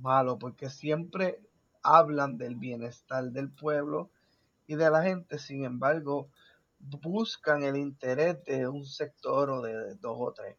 [0.00, 1.40] malo, porque siempre
[1.82, 4.10] hablan del bienestar del pueblo
[4.66, 6.28] y de la gente, sin embargo,
[6.78, 10.56] buscan el interés de un sector o de dos o tres.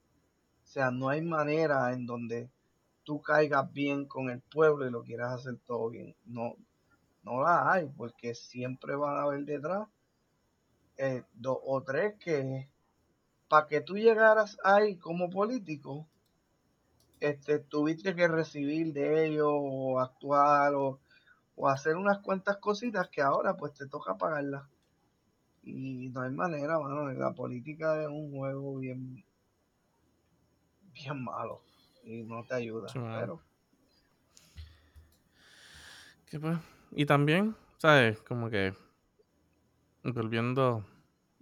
[0.64, 2.50] O sea, no hay manera en donde
[3.04, 6.16] tú caigas bien con el pueblo y lo quieras hacer todo bien.
[6.26, 6.56] No,
[7.24, 9.88] no la hay, porque siempre van a haber detrás
[10.98, 12.70] eh, dos o tres que
[13.52, 16.08] para que tú llegaras ahí como político,
[17.20, 21.01] este, tuviste que recibir de ellos o actuar o,
[21.62, 24.64] o hacer unas cuantas cositas que ahora pues te toca pagarlas.
[25.62, 29.24] Y no hay manera, mano, la política es un juego bien,
[30.92, 31.62] bien malo
[32.04, 32.88] y no te ayuda.
[32.92, 33.40] pero...
[36.32, 36.58] Pues,
[36.94, 38.20] y también, ¿sabes?
[38.22, 38.74] Como que
[40.04, 40.84] volviendo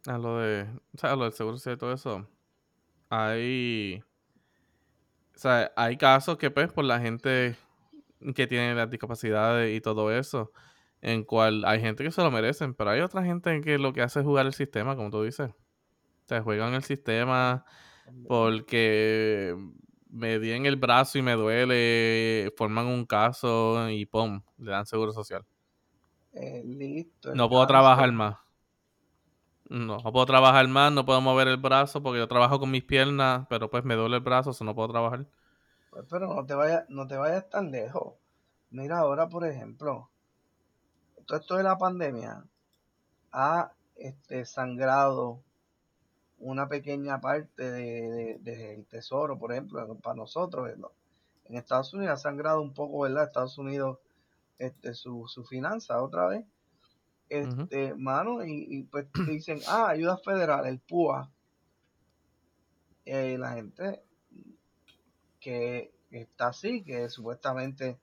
[0.05, 0.63] a lo de,
[0.95, 2.27] o sea, a lo del seguro y todo eso,
[3.07, 4.03] hay,
[5.33, 7.55] o sea, hay casos que pues por la gente
[8.35, 10.51] que tiene las discapacidades y todo eso,
[11.01, 14.01] en cual hay gente que se lo merecen, pero hay otra gente que lo que
[14.01, 15.51] hace es jugar el sistema, como tú dices.
[15.51, 17.65] O sea, juegan el sistema
[18.27, 19.55] porque
[20.09, 24.41] me di en el brazo y me duele, forman un caso y ¡pum!
[24.57, 25.45] le dan seguro social.
[26.33, 27.33] Eh, listo.
[27.33, 28.37] No puedo trabajar más.
[29.69, 32.83] No, no puedo trabajar más, no puedo mover el brazo porque yo trabajo con mis
[32.83, 35.27] piernas, pero pues me duele el brazo, o no puedo trabajar.
[35.89, 38.15] Pues, pero no te vayas, no te vayas tan lejos.
[38.71, 40.09] Mira ahora, por ejemplo,
[41.25, 42.43] todo esto de la pandemia
[43.31, 45.41] ha este, sangrado
[46.37, 50.69] una pequeña parte del de, tesoro, por ejemplo, para nosotros.
[51.45, 53.25] En Estados Unidos ha sangrado un poco, ¿verdad?
[53.25, 53.99] Estados Unidos,
[54.57, 56.45] este, su, su finanza otra vez
[57.29, 61.29] este, mano, y, pues dicen, ah, ayuda federal, el PUA.
[63.05, 64.03] la gente
[65.39, 67.99] que está así, que supuestamente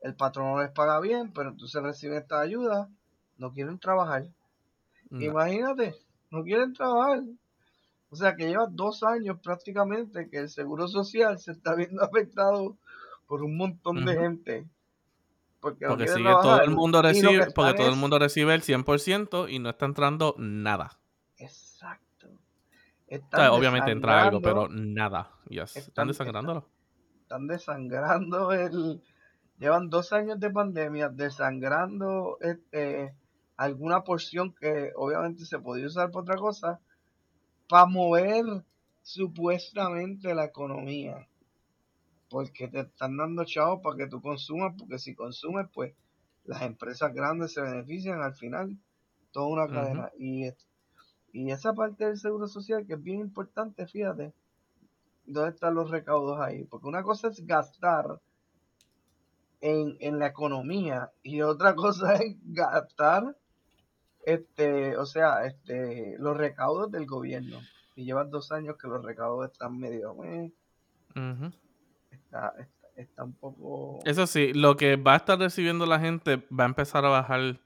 [0.00, 2.88] el patrón no les paga bien, pero entonces reciben esta ayuda,
[3.38, 4.28] no quieren trabajar.
[5.10, 5.94] Imagínate,
[6.30, 7.22] no quieren trabajar.
[8.10, 12.76] O sea que lleva dos años prácticamente que el seguro social se está viendo afectado
[13.26, 14.66] por un montón de gente
[15.60, 19.68] porque, sigue todo el mundo recibe, porque todo el mundo recibe el 100% y no
[19.68, 20.98] está entrando nada.
[21.36, 22.28] Exacto.
[23.50, 25.30] obviamente entra algo, pero nada.
[25.50, 26.66] Están, desangrándolo.
[27.30, 29.00] Están, desangrando el.
[29.60, 33.14] Llevan dos años de pandemia desangrando este,
[33.56, 36.80] alguna porción que obviamente se podía usar para otra cosa
[37.68, 38.44] para mover
[39.02, 41.28] supuestamente la economía
[42.28, 45.94] porque te están dando chavos para que tú consumas, porque si consumes, pues
[46.44, 48.76] las empresas grandes se benefician al final,
[49.30, 50.10] toda una cadena.
[50.18, 50.48] Y,
[51.32, 54.32] y esa parte del seguro social que es bien importante, fíjate,
[55.24, 56.64] ¿dónde están los recaudos ahí?
[56.64, 58.20] Porque una cosa es gastar
[59.60, 63.36] en, en la economía y otra cosa es gastar,
[64.24, 67.58] este, o sea, este, los recaudos del gobierno.
[67.96, 70.16] Y llevan dos años que los recaudos están medio...
[70.24, 70.52] Eh,
[72.10, 74.00] está, un poco...
[74.04, 77.60] Eso sí, lo que va a estar recibiendo la gente va a empezar a bajar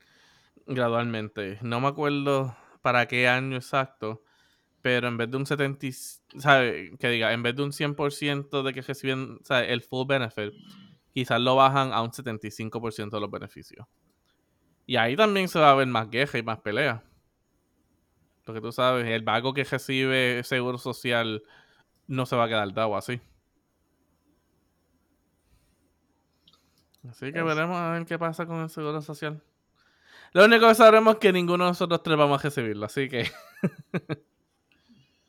[0.67, 1.59] gradualmente.
[1.62, 4.23] No me acuerdo para qué año exacto,
[4.83, 5.87] pero en vez de un 70,
[6.38, 6.97] ¿sabe?
[6.99, 10.53] Que diga, en vez de un 100% de que reciben el full benefit,
[11.12, 13.87] quizás lo bajan a un 75% de los beneficios.
[14.87, 17.03] Y ahí también se va a ver más queja y más pelea.
[18.44, 21.42] Porque tú sabes, el vago que recibe seguro social
[22.07, 23.20] no se va a quedar dado así.
[27.09, 29.42] Así que veremos a ver qué pasa con el seguro social.
[30.33, 33.31] Lo único que sabremos es que ninguno de nosotros tres vamos a recibirlo, así que.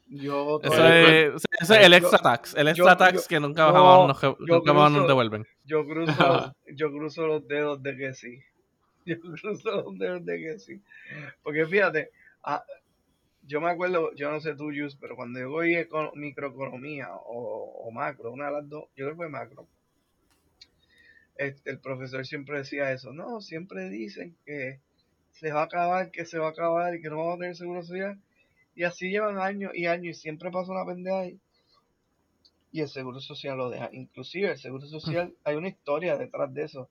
[0.08, 2.56] yo eso es, el extra tax.
[2.56, 5.46] El extra tax que nunca, nos, nunca nos devuelven.
[5.63, 8.39] Yo cruzo, yo cruzo los dedos de que sí.
[9.06, 10.82] Yo cruzo los dedos de que sí.
[11.44, 12.10] Porque fíjate,
[13.44, 17.84] yo me acuerdo, yo no sé tú, Jus, pero cuando yo voy con microeconomía o,
[17.86, 19.68] o macro, una de las dos, yo creo que fue macro
[21.38, 24.80] este, el profesor siempre decía eso, no, siempre dicen que
[25.32, 27.56] se va a acabar, que se va a acabar y que no vamos a tener
[27.56, 28.20] seguro social.
[28.76, 31.40] Y así llevan años y años y siempre pasa una pendeja ahí.
[32.72, 33.90] Y el seguro social lo deja.
[33.94, 36.90] Inclusive el seguro social, hay una historia detrás de eso,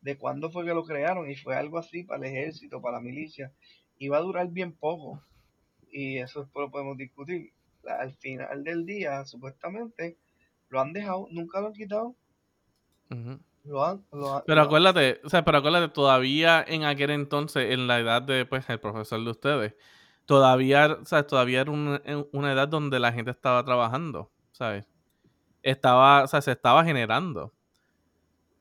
[0.00, 3.02] de cuándo fue que lo crearon y fue algo así para el ejército, para la
[3.02, 3.52] milicia.
[3.98, 5.22] Y va a durar bien poco.
[5.90, 7.52] Y eso lo podemos discutir.
[7.86, 10.16] Al final del día, supuestamente,
[10.70, 12.16] lo han dejado, nunca lo han quitado
[14.46, 18.68] pero acuérdate, o sea, pero acuérdate, todavía en aquel entonces, en la edad de pues
[18.68, 19.74] el profesor de ustedes,
[20.26, 24.86] todavía, o todavía era una, una edad donde la gente estaba trabajando, ¿sabes?
[25.62, 27.52] Estaba, o sea, se estaba generando.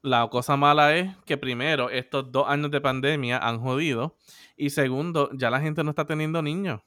[0.01, 4.15] la cosa mala es que primero, estos dos años de pandemia han jodido.
[4.55, 6.81] Y segundo, ya la gente no está teniendo niños.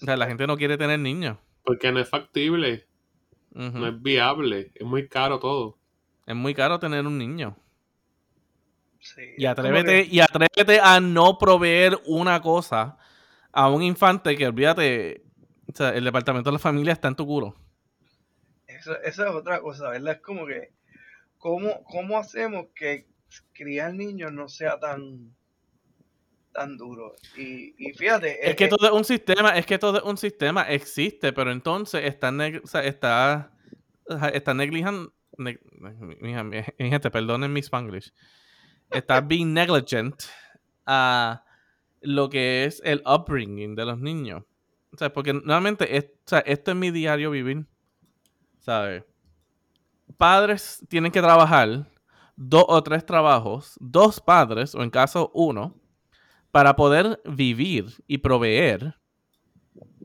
[0.00, 1.38] O sea, la gente no quiere tener niños.
[1.64, 2.86] Porque no es factible,
[3.50, 5.78] no es viable, es muy caro todo.
[6.26, 7.56] Es muy caro tener un niño.
[9.04, 12.96] Sí, Y atrévete, que- y atrévete a no proveer una cosa
[13.52, 15.22] a un infante que olvídate.
[15.72, 17.54] O sea, el departamento de la familia está en tu culo.
[18.66, 20.14] Eso, esa es otra cosa, ¿verdad?
[20.14, 20.72] Es como que,
[21.38, 23.06] ¿cómo, cómo hacemos que
[23.52, 25.34] criar niños no sea tan
[26.52, 27.14] tan duro?
[27.36, 30.04] Y, y fíjate, Es eh, que eh, todo es un sistema, es que todo es
[30.04, 33.52] un sistema, existe, pero entonces está, neg- o sea, está,
[34.32, 35.60] está neglijan, neg-
[36.20, 36.32] mi-
[36.78, 38.12] mi gente, perdonen mi spanglish,
[38.90, 40.24] está being negligent
[40.86, 41.44] a
[42.02, 44.44] lo que es el upbringing de los niños.
[44.92, 47.66] O sea, porque nuevamente, es- o sea, esto es mi diario vivir,
[48.60, 49.04] ¿sabes?
[50.18, 51.86] Padres tienen que trabajar
[52.36, 55.74] dos o tres trabajos, dos padres, o en caso uno,
[56.52, 58.96] para poder vivir y proveer.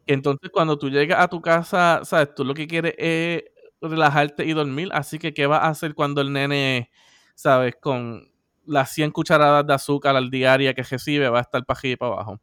[0.08, 3.44] Entonces, cuando tú llegas a tu casa, sabes, tú lo que quieres es
[3.82, 4.90] relajarte y dormir.
[4.94, 6.90] Así que, ¿qué vas a hacer cuando el nene,
[7.36, 8.30] sabes, con
[8.70, 12.14] las 100 cucharadas de azúcar al diaria que recibe, va a estar para arriba para
[12.14, 12.42] abajo?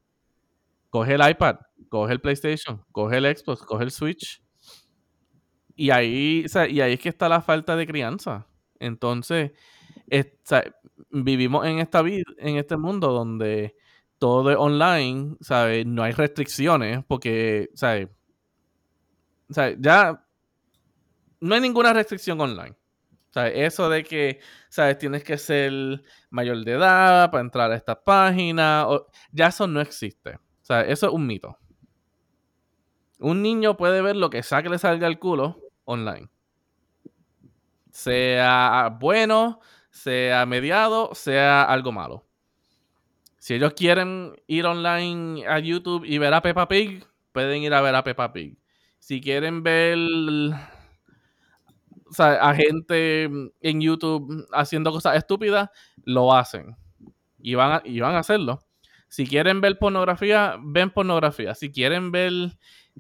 [0.91, 1.57] Coge el iPad,
[1.89, 4.43] coge el PlayStation, coge el Xbox, coge el Switch.
[5.75, 8.47] Y ahí, y ahí es que está la falta de crianza.
[8.79, 9.53] Entonces,
[11.11, 13.77] vivimos en esta vida, en este mundo donde
[14.19, 15.87] todo es online, ¿sabes?
[15.87, 18.09] No hay restricciones porque, ¿sabes?
[19.79, 20.25] Ya
[21.41, 22.75] no hay ninguna restricción online.
[23.37, 23.53] ¿Sabes?
[23.55, 24.97] Eso de que, ¿sabes?
[24.97, 28.87] Tienes que ser mayor de edad para entrar a esta página,
[29.31, 30.37] ya eso no existe.
[30.37, 31.59] O sea, eso es un mito.
[33.19, 36.31] Un niño puede ver lo que sea que le salga el culo online.
[37.91, 42.27] Sea bueno, sea mediado, sea algo malo.
[43.37, 47.83] Si ellos quieren ir online a YouTube y ver a Peppa Pig, pueden ir a
[47.83, 48.57] ver a Peppa Pig.
[48.99, 49.99] Si quieren ver
[52.09, 55.71] o sea, a gente en YouTube haciendo cosas estúpidas,
[56.05, 56.77] lo hacen.
[57.39, 58.61] Y van a, y van a hacerlo.
[59.09, 61.55] Si quieren ver pornografía, ven pornografía.
[61.55, 62.33] Si quieren ver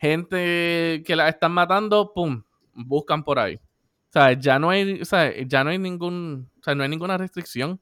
[0.00, 2.42] gente que la están matando, pum,
[2.74, 3.56] buscan por ahí.
[3.56, 5.02] O sea, ya no hay,
[5.46, 7.80] ya no hay ningún, o sea, no hay ninguna restricción.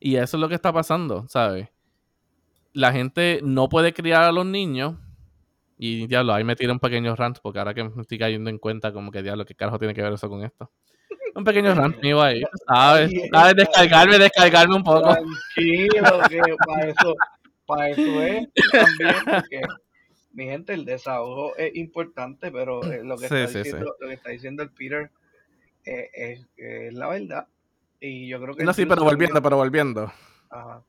[0.00, 1.68] Y eso es lo que está pasando, ¿sabes?
[2.72, 4.96] La gente no puede criar a los niños.
[5.80, 8.58] Y diablo, ahí me tira un pequeño rant, porque ahora que me estoy cayendo en
[8.58, 10.72] cuenta, como que diablo, ¿qué carajo tiene que ver eso con esto?
[11.34, 13.12] Un pequeño rant mío ahí, ¿sabes?
[13.32, 13.54] ¿Sabes?
[13.54, 15.14] Descargarme, descargarme un poco.
[15.14, 17.14] Tranquilo, que para eso,
[17.64, 19.60] para eso es también, porque
[20.32, 23.58] mi gente, el desahogo es importante, pero eh, lo, que Sí, está sí, sí.
[23.58, 25.10] diciendo, lo que está diciendo el Peter
[25.84, 27.46] eh, es, es la verdad.
[28.00, 30.12] Y yo creo que No, sí, pero volviendo, también- pero volviendo.
[30.50, 30.82] Ajá.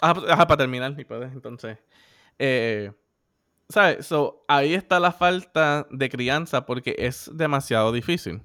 [0.00, 1.78] Ajá, pues, ajá, para terminar, y puedes, entonces.
[2.38, 2.92] Eh,
[3.72, 4.04] ¿Sabes?
[4.04, 8.42] So, ahí está la falta de crianza porque es demasiado difícil.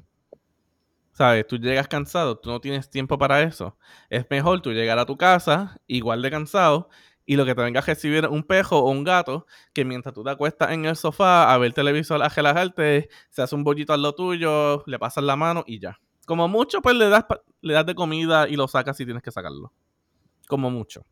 [1.11, 1.45] ¿Sabes?
[1.45, 3.77] Tú llegas cansado, tú no tienes tiempo para eso.
[4.09, 6.87] Es mejor tú llegar a tu casa igual de cansado
[7.25, 10.23] y lo que te venga a recibir un pejo o un gato que mientras tú
[10.23, 14.03] te acuestas en el sofá a ver televisor, a relajarte, se hace un bollito al
[14.03, 15.99] lo tuyo, le pasas la mano y ya.
[16.25, 17.25] Como mucho, pues le das,
[17.59, 19.73] le das de comida y lo sacas si tienes que sacarlo.
[20.47, 21.05] Como mucho.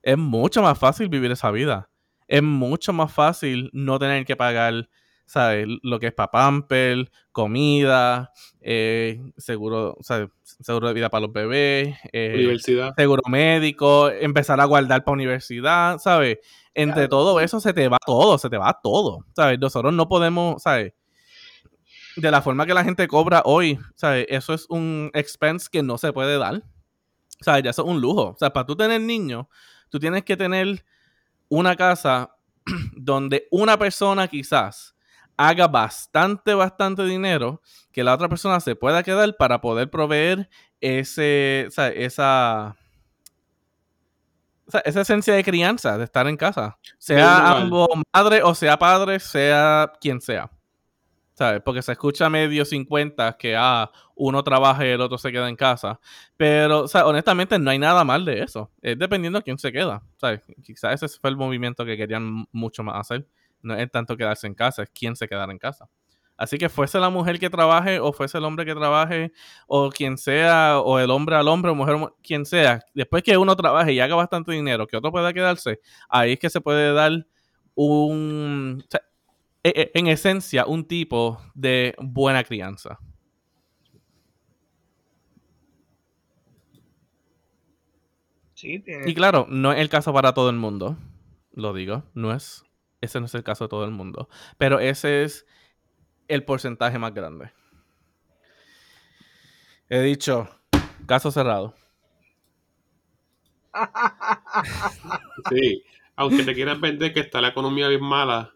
[0.00, 1.89] Es mucho más fácil vivir esa vida.
[2.30, 4.88] Es mucho más fácil no tener que pagar,
[5.26, 5.66] ¿sabes?
[5.82, 10.28] Lo que es para pamper, comida, eh, seguro, ¿sabes?
[10.44, 12.94] seguro de vida para los bebés, eh, Universidad.
[12.96, 16.38] seguro médico, empezar a guardar para universidad, ¿sabes?
[16.72, 17.08] Entre Claro.
[17.08, 19.58] todo eso se te va todo, se te va todo, ¿sabes?
[19.58, 20.92] Nosotros no podemos, ¿sabes?
[22.14, 24.26] De la forma que la gente cobra hoy, ¿sabes?
[24.28, 26.62] Eso es un expense que no se puede dar.
[27.40, 27.62] ¿Sabes?
[27.64, 28.28] Ya eso es un lujo.
[28.30, 29.46] O sea, para tú tener niños,
[29.88, 30.84] tú tienes que tener
[31.50, 32.34] una casa
[32.96, 34.94] donde una persona quizás
[35.36, 37.60] haga bastante, bastante dinero
[37.92, 40.48] que la otra persona se pueda quedar para poder proveer
[40.80, 42.76] ese, o sea, esa,
[44.66, 46.78] o sea, esa esencia de crianza, de estar en casa.
[46.98, 50.50] Sea ambos madre o sea padre, sea quien sea.
[51.64, 55.56] Porque se escucha medio 50 que ah, uno trabaja y el otro se queda en
[55.56, 55.98] casa.
[56.36, 58.70] Pero, o sea, honestamente no hay nada mal de eso.
[58.82, 60.02] Es dependiendo de quién se queda.
[60.16, 60.42] ¿Sabes?
[60.62, 63.26] Quizás ese fue el movimiento que querían mucho más hacer.
[63.62, 65.88] No es tanto quedarse en casa, es quién se quedara en casa.
[66.36, 69.30] Así que fuese la mujer que trabaje o fuese el hombre que trabaje
[69.66, 73.36] o quien sea, o el hombre al hombre o mujer, mu- quien sea, después que
[73.36, 76.94] uno trabaje y haga bastante dinero, que otro pueda quedarse, ahí es que se puede
[76.94, 77.12] dar
[77.74, 78.82] un,
[79.62, 82.98] e, e, en esencia, un tipo de buena crianza.
[88.54, 89.08] Sí, tiene...
[89.08, 90.96] Y claro, no es el caso para todo el mundo,
[91.52, 92.64] lo digo, no es,
[93.00, 95.46] ese no es el caso de todo el mundo, pero ese es
[96.28, 97.52] el porcentaje más grande.
[99.88, 100.48] He dicho,
[101.06, 101.74] caso cerrado.
[105.50, 105.82] sí,
[106.16, 108.54] aunque te quieran vender que está la economía bien mala,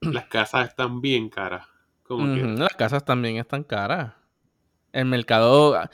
[0.12, 1.66] las casas están bien caras.
[2.02, 4.14] Como que, Ujú, Las casas también están caras.
[4.92, 5.74] El mercado.
[5.76, 5.90] ah,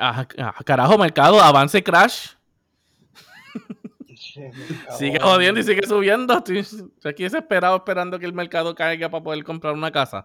[0.00, 2.30] ah, ah, Carajo, mercado, avance crash.
[4.98, 6.38] Sigue jodiendo y sigue subiendo.
[6.38, 10.24] Estoy estoy aquí desesperado esperando que el mercado caiga para poder comprar una casa.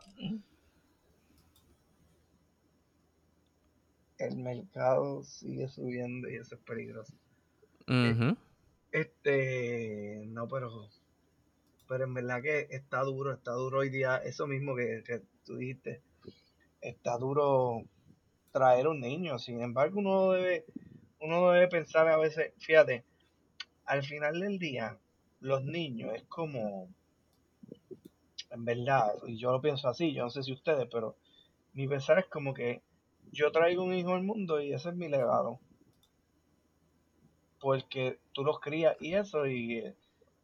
[4.18, 7.14] El mercado sigue subiendo y eso es peligroso.
[8.92, 10.90] Este, no, pero,
[11.90, 15.58] pero en verdad que está duro, está duro hoy día, eso mismo que, que tú
[15.58, 16.04] dijiste,
[16.82, 17.82] está duro
[18.52, 20.66] traer un niño, sin embargo uno debe,
[21.20, 23.06] uno debe pensar a veces, fíjate,
[23.86, 25.00] al final del día,
[25.40, 26.90] los niños es como,
[28.52, 31.16] en verdad, y yo lo pienso así, yo no sé si ustedes, pero
[31.74, 32.84] mi pensar es como que
[33.32, 35.60] yo traigo un hijo al mundo y ese es mi legado.
[37.60, 39.84] Porque tú los crías y eso, y,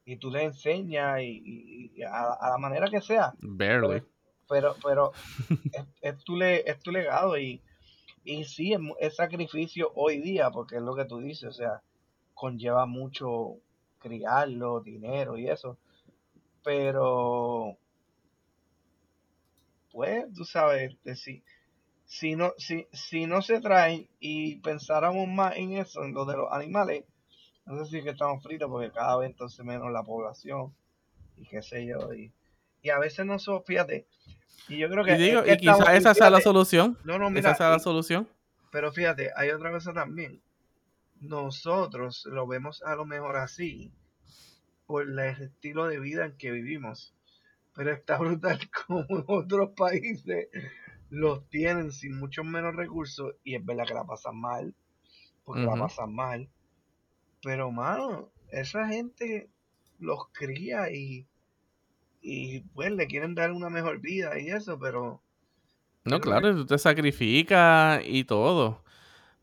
[0.05, 4.03] y tú les enseñas y, a, a la manera que sea, Barely.
[4.47, 5.11] pero, pero
[5.73, 7.61] es, es tu, le- es tu legado y,
[8.23, 11.81] y sí, es, es sacrificio hoy día, porque es lo que tú dices, o sea,
[12.33, 13.57] conlleva mucho
[13.99, 15.77] criarlo, dinero y eso,
[16.63, 17.77] pero
[19.91, 21.43] pues tú sabes, este, si,
[22.05, 26.37] si no, si, si no se traen y pensáramos más en eso, en lo de
[26.37, 27.05] los animales,
[27.65, 30.75] no sé si es que estamos fritos porque cada vez entonces menos la población
[31.37, 32.31] y qué sé yo, y,
[32.81, 34.07] y a veces no son, fíjate,
[34.67, 36.97] y yo creo que, Y digo, es que y quizás esa sea la solución.
[37.03, 38.27] no, no, Esa mira, sea la solución.
[38.71, 40.41] pero fíjate, hay otra cosa también,
[41.19, 43.91] nosotros lo vemos a lo mejor así,
[44.85, 47.13] por el estilo de vida en que vivimos,
[47.73, 50.47] pero está brutal como en otros países
[51.09, 54.73] los tienen sin muchos menos recursos y es verdad que la pasan mal,
[55.43, 56.49] porque la pasan mal,
[57.45, 59.47] pero mano, esa gente
[59.99, 61.27] los cría y,
[62.19, 65.21] y pues le quieren dar una mejor vida y eso, pero
[66.05, 68.81] No, claro, tú te sacrificas y todo.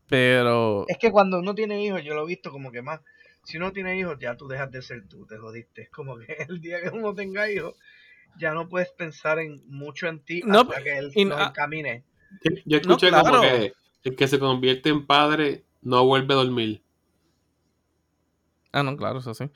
[0.09, 0.85] Pero.
[0.89, 2.99] es que cuando uno tiene hijos, yo lo he visto como que más,
[3.45, 6.25] si uno tiene hijos ya tú dejas de ser tú, te jodiste, es como que
[6.49, 7.75] el día que uno tenga hijos,
[8.37, 12.03] ya no puedes pensar en mucho en ti No, hasta que él los ah, encamine.
[12.65, 13.73] Yo- No, escuché como que
[14.03, 16.82] el que se convierte en padre no vuelve a dormir.
[18.73, 19.49] Ah, no, claro, eso sí.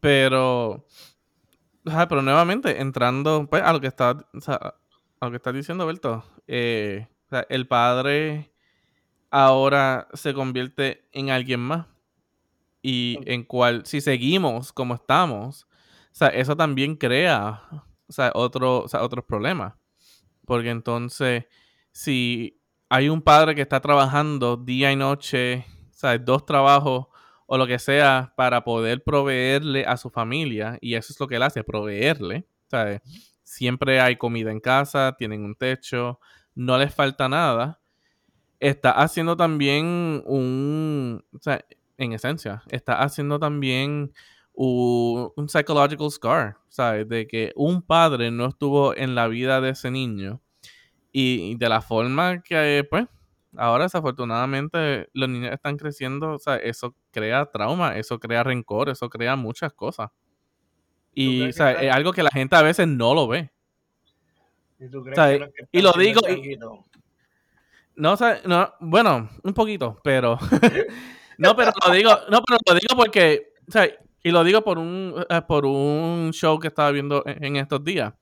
[0.00, 0.86] Pero.
[1.86, 4.28] ajá, pero nuevamente, entrando pues, a lo que está.
[4.34, 4.56] o sea,
[5.20, 6.24] a lo que estás diciendo, Berto.
[6.46, 8.52] eh, o sea, el padre
[9.30, 11.86] ahora se convierte en alguien más.
[12.82, 15.68] Y en cual, si seguimos como estamos, o
[16.12, 17.62] sea, eso también crea
[18.08, 19.74] o sea, otro, o sea, otros problemas.
[20.44, 21.44] Porque entonces,
[21.92, 26.24] si hay un padre que está trabajando día y noche, ¿sabes?
[26.24, 27.06] dos trabajos
[27.46, 31.36] o lo que sea para poder proveerle a su familia, y eso es lo que
[31.36, 33.00] él hace, proveerle, ¿sabes?
[33.44, 36.20] Siempre hay comida en casa, tienen un techo,
[36.54, 37.80] no les falta nada.
[38.58, 41.64] Está haciendo también un, o sea,
[41.98, 44.12] en esencia, está haciendo también
[44.52, 47.08] un, psychological scar, ¿sabes?
[47.08, 50.40] De que un padre no estuvo en la vida de ese niño
[51.12, 53.06] y de la forma que, pues,
[53.56, 59.08] ahora desafortunadamente los niños están creciendo, o sea, eso crea trauma, eso crea rencor, eso
[59.08, 60.10] crea muchas cosas.
[61.14, 63.50] Y, o sea, es algo que la gente a veces no lo ve.
[64.78, 66.58] ¿Y tú crees sea, que y lo digo y-?
[67.94, 70.38] No, o sea, no, bueno, un poquito, pero.
[71.38, 73.54] no, pero lo digo, no, pero lo digo porque.
[73.66, 73.88] O sea,
[74.22, 77.82] y lo digo por un, eh, por un show que estaba viendo en, en estos
[77.82, 78.12] días.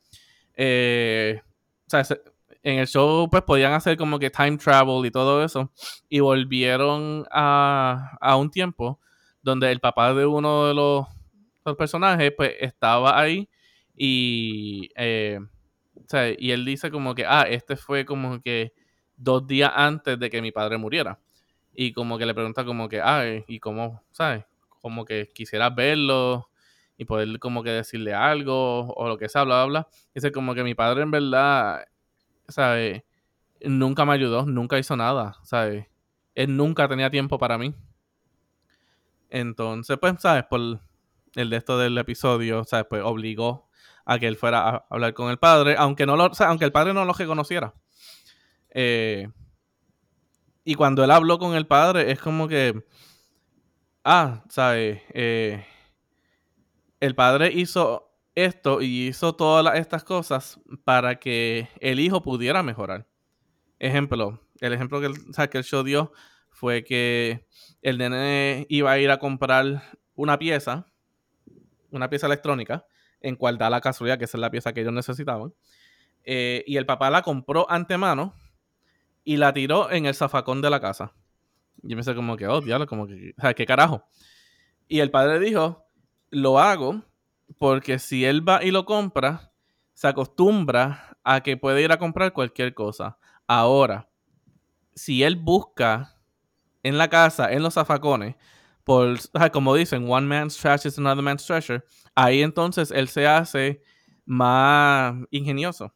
[0.55, 2.23] Eh, o sea, se-
[2.65, 5.71] en el show, pues podían hacer como que time travel y todo eso.
[6.09, 8.99] Y volvieron a, a un tiempo
[9.43, 11.07] donde el papá de uno de los,
[11.65, 13.49] los personajes, pues estaba ahí.
[13.97, 14.91] Y.
[14.97, 15.39] eh,
[15.97, 18.73] o sea, y él dice como que, ah, este fue como que
[19.17, 21.19] dos días antes de que mi padre muriera.
[21.75, 24.45] Y como que le pregunta como que, ah, ¿y cómo, sabes?
[24.81, 26.51] Como que quisiera verlo
[26.97, 29.89] y poder como que decirle algo o lo que sea, bla, bla, bla.
[30.15, 31.85] Dice como que mi padre en verdad,
[32.49, 33.03] ¿sabes?
[33.61, 35.87] Nunca me ayudó, nunca hizo nada, ¿sabes?
[36.35, 37.75] Él nunca tenía tiempo para mí.
[39.31, 40.45] Entonces, pues, ¿sabes?
[40.45, 40.81] Por
[41.35, 42.87] el de esto del episodio, ¿sabes?
[42.89, 43.69] Pues obligó
[44.05, 46.73] a que él fuera a hablar con el padre, aunque no lo, o aunque el
[46.73, 47.75] padre no lo reconociera.
[48.71, 49.29] Eh,
[50.65, 52.85] y cuando él habló con el padre, es como que
[54.05, 55.01] ah, ¿sabes?
[55.13, 55.67] Eh,
[57.01, 63.07] el padre hizo esto y hizo todas estas cosas para que el hijo pudiera mejorar.
[63.79, 66.13] Ejemplo, el ejemplo que, el, que el show dio
[66.51, 67.47] fue que
[67.83, 69.83] el nene iba a ir a comprar
[70.15, 70.87] una pieza,
[71.91, 72.87] una pieza electrónica,
[73.21, 75.55] en cual da la casualidad que es la pieza que ellos necesitaban.
[76.25, 78.35] Eh, y el papá la compró antemano
[79.25, 81.13] y la tiró en el zafacón de la casa.
[81.83, 84.05] Y me pensé como que, oh, diablo, como que, ¿qué carajo?
[84.89, 85.87] Y el padre dijo,
[86.31, 87.03] lo hago
[87.59, 89.53] porque si él va y lo compra,
[89.93, 93.19] se acostumbra a que puede ir a comprar cualquier cosa.
[93.47, 94.09] Ahora,
[94.95, 96.17] si él busca
[96.83, 98.37] en la casa, en los zafacones,
[98.85, 99.19] por,
[99.53, 101.83] como dicen, one man's trash is another man's treasure,
[102.15, 103.83] ahí entonces él se hace
[104.27, 105.95] más ingenioso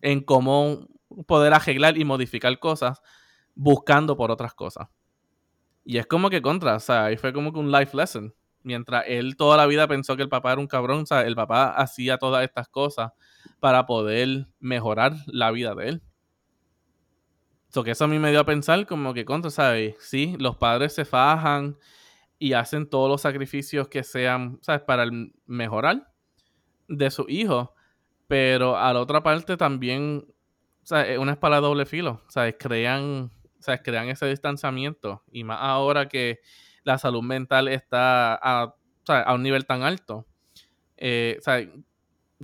[0.00, 0.86] en cómo
[1.26, 3.00] poder arreglar y modificar cosas
[3.54, 4.88] buscando por otras cosas.
[5.84, 8.34] Y es como que contra, o sea, ahí fue como que un life lesson.
[8.62, 11.34] Mientras él toda la vida pensó que el papá era un cabrón, o sea, el
[11.34, 13.12] papá hacía todas estas cosas
[13.60, 16.02] para poder mejorar la vida de él.
[17.84, 19.96] Que eso a mí me dio a pensar como que contra, ¿sabes?
[20.00, 21.78] Sí, los padres se fajan
[22.38, 24.82] y hacen todos los sacrificios que sean, ¿sabes?
[24.82, 26.12] Para el mejorar
[26.86, 27.74] de su hijo.
[28.28, 30.26] Pero a la otra parte también,
[30.82, 31.12] ¿sabes?
[31.12, 32.56] Es una espada doble filo, ¿sabes?
[32.58, 33.30] Crean
[33.62, 35.22] sea, crean ese distanciamiento.
[35.30, 36.40] Y más ahora que
[36.84, 38.74] la salud mental está a,
[39.34, 40.26] un nivel tan alto.
[40.96, 41.66] Eh, o sea,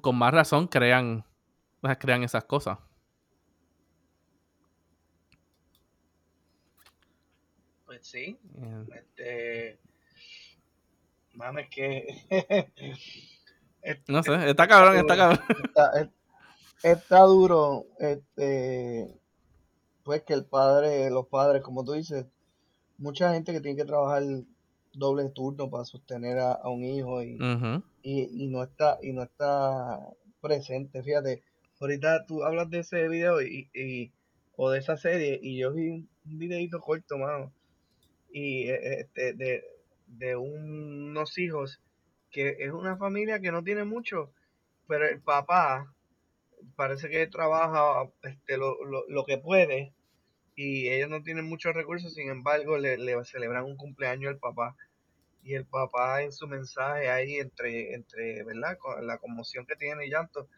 [0.01, 1.24] con más razón crean,
[1.99, 2.78] crean esas cosas.
[7.86, 8.39] Pues sí.
[8.95, 9.78] Este.
[11.34, 12.07] Mames, que.
[14.09, 15.41] no sé, está cabrón, está cabrón.
[15.64, 16.11] Está,
[16.82, 17.86] está duro.
[17.99, 19.18] Este
[20.09, 22.24] pues que el padre, los padres, como tú dices,
[22.99, 24.22] mucha gente que tiene que trabajar
[24.92, 27.38] doble turno para sostener a, un hijo y,
[28.03, 30.01] y, no está y no está
[30.40, 31.03] presente.
[31.03, 31.42] Fíjate,
[31.80, 34.12] ahorita tú hablas de ese video y, y
[34.57, 37.53] o de esa serie y yo vi un videito corto, mano,
[38.32, 39.64] y e, este, de,
[40.07, 41.80] de unos hijos
[42.30, 44.32] que es una familia que no tiene mucho,
[44.86, 45.94] pero el papá
[46.76, 49.94] parece que trabaja este, lo, lo, lo que puede
[50.61, 54.75] y ellos no tienen muchos recursos, sin embargo, le, celebran un cumpleaños al papá.
[55.45, 58.77] Y el papá en su mensaje ahí, entre, entre ¿verdad?
[58.77, 60.49] Con la conmoción que tiene y llanto,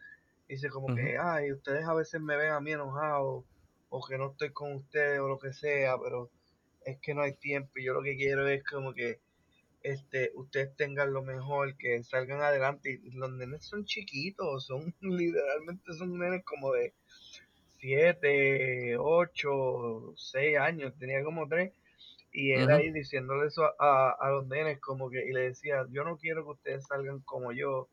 [0.49, 3.45] dice como que, ay, ustedes a veces me ven a mí enojado,
[3.89, 6.31] o que no estoy con ustedes, o lo que sea, pero
[6.83, 7.69] es que no hay tiempo.
[7.75, 9.19] Y yo lo que quiero es como que
[9.83, 12.99] este, ustedes tengan lo mejor, que salgan adelante.
[13.03, 16.95] Y los nenes son chiquitos, son literalmente son nenes como de
[17.81, 21.73] siete, ocho, seis años, tenía como tres,
[22.31, 26.03] y él ahí diciéndole eso a, a, los nenes como que, y le decía, yo
[26.05, 27.89] no quiero que ustedes salgan como yo,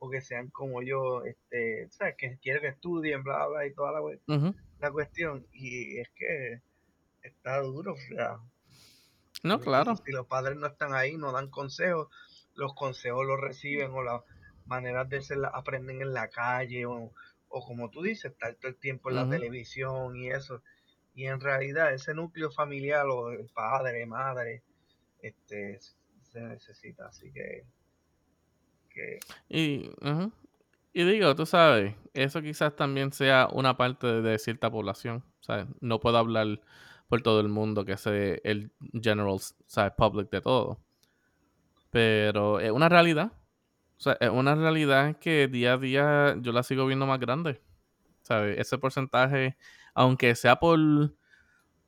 [0.00, 2.16] o que sean como yo, este, ¿sabes?
[2.18, 6.60] Que quiero que estudien, bla, bla, y toda la, la cuestión, y es que
[7.22, 8.38] está duro, o sea,
[9.44, 9.96] no, claro.
[10.04, 12.08] Si los padres no están ahí, no dan consejos,
[12.54, 14.22] los consejos los reciben o las
[14.66, 17.12] maneras de ser aprenden en la calle o,
[17.48, 20.62] o como tú dices, estar todo el tiempo en la televisión y eso.
[21.14, 24.62] Y en realidad ese núcleo familiar o el padre, madre,
[25.20, 25.78] este,
[26.22, 27.06] se necesita.
[27.06, 27.64] Así que...
[29.48, 29.90] Y,
[30.92, 35.24] y digo, tú sabes, eso quizás también sea una parte de, cierta población.
[35.40, 35.66] ¿sabes?
[35.80, 36.60] No puedo hablar
[37.08, 38.70] por todo el mundo que sea el
[39.02, 39.92] general ¿sabes?
[39.96, 40.80] public de todo.
[41.90, 43.32] Pero es una realidad.
[43.98, 47.60] O sea, es una realidad que día a día yo la sigo viendo más grande.
[48.22, 48.56] ¿Sabes?
[48.58, 49.56] Ese porcentaje,
[49.92, 50.78] aunque sea por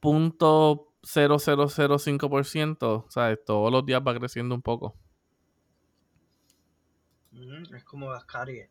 [0.00, 3.38] punto .0005%, ¿sabes?
[3.44, 4.96] Todos los días va creciendo un poco.
[7.74, 8.68] es como las caries.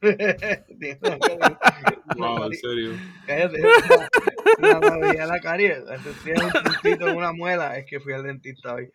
[2.16, 2.92] wow, en serio.
[3.26, 3.62] Cállate.
[4.58, 5.82] La, la, la caries.
[6.22, 7.76] Tienes un puntito en una muela.
[7.78, 8.92] Es que fui al dentista hoy.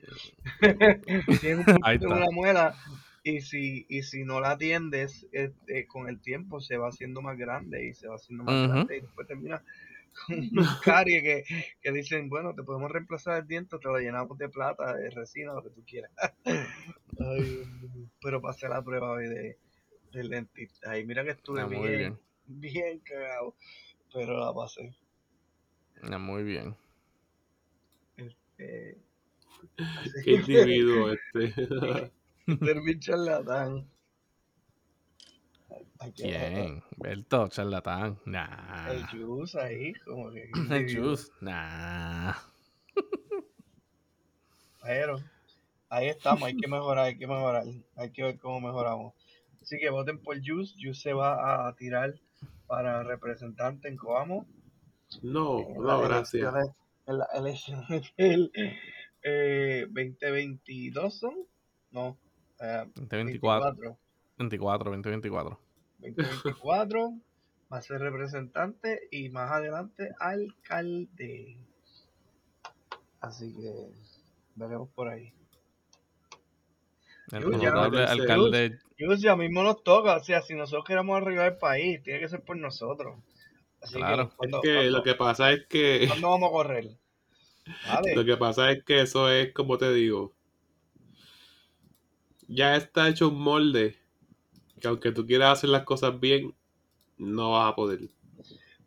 [1.41, 2.74] Tienes un puntito en una muela
[3.30, 7.38] y si, y si no la atiendes, este, con el tiempo se va haciendo más
[7.38, 9.64] grande y se va haciendo más grande y después termina
[10.28, 11.44] con un carie que,
[11.82, 15.54] que, dicen, bueno, te podemos reemplazar el diente, te lo llenamos de plata, de resina,
[15.54, 16.12] lo que tú quieras.
[18.22, 19.58] pero pasé la prueba hoy de,
[20.12, 22.18] del dentista y mira que estuve ah, bien,
[22.48, 23.56] bien, cagado,
[24.14, 24.96] pero la pasé.
[26.04, 26.76] Ah, muy bien.
[28.18, 28.98] Este,
[30.24, 32.12] Qué individuo este.
[32.58, 33.89] Ser charlatán.
[36.16, 36.82] ¿Quién?
[36.97, 38.18] Berto, charlatán.
[38.26, 38.89] Nah.
[38.91, 40.50] El Juice ahí, como que.
[40.72, 42.34] El Juice, nah.
[44.84, 45.18] Pero.
[45.91, 47.64] Ahí estamos, hay que mejorar, hay que mejorar.
[47.95, 49.14] Hay que ver cómo mejoramos.
[49.62, 50.76] Así que voten por Juice.
[50.80, 52.14] Juice se va a tirar
[52.68, 54.45] para representante en Coamo.
[55.24, 56.54] No, en no, gracias.
[56.54, 56.76] elecciones-
[57.08, 58.52] En las elecciones del
[59.24, 61.34] eh, 2022 son.
[61.91, 62.18] No,
[62.60, 63.72] eh, 2024.
[63.72, 63.97] 24.
[64.38, 65.60] 24, 2024.
[65.99, 67.14] 2024
[67.72, 71.57] va a ser representante y más adelante alcalde.
[73.22, 73.91] Así que
[74.55, 75.34] veremos por ahí.
[77.32, 78.80] El ya alcalde.
[78.97, 82.28] Yo ya mismo nos toca, o sea, si nosotros queremos arreglar el país, tiene que
[82.28, 83.20] ser por nosotros.
[83.82, 84.30] Así Claro.
[84.30, 86.86] que, ¿cuándo, Es que lo que pasa es que cuándo vamos a correr?
[87.88, 88.16] Vale.
[88.16, 90.34] lo que pasa es que eso es como te digo.
[92.50, 93.95] Ya está hecho un molde
[94.82, 96.56] que aunque tú quieras hacer las cosas bien,
[97.18, 98.10] no vas a poder.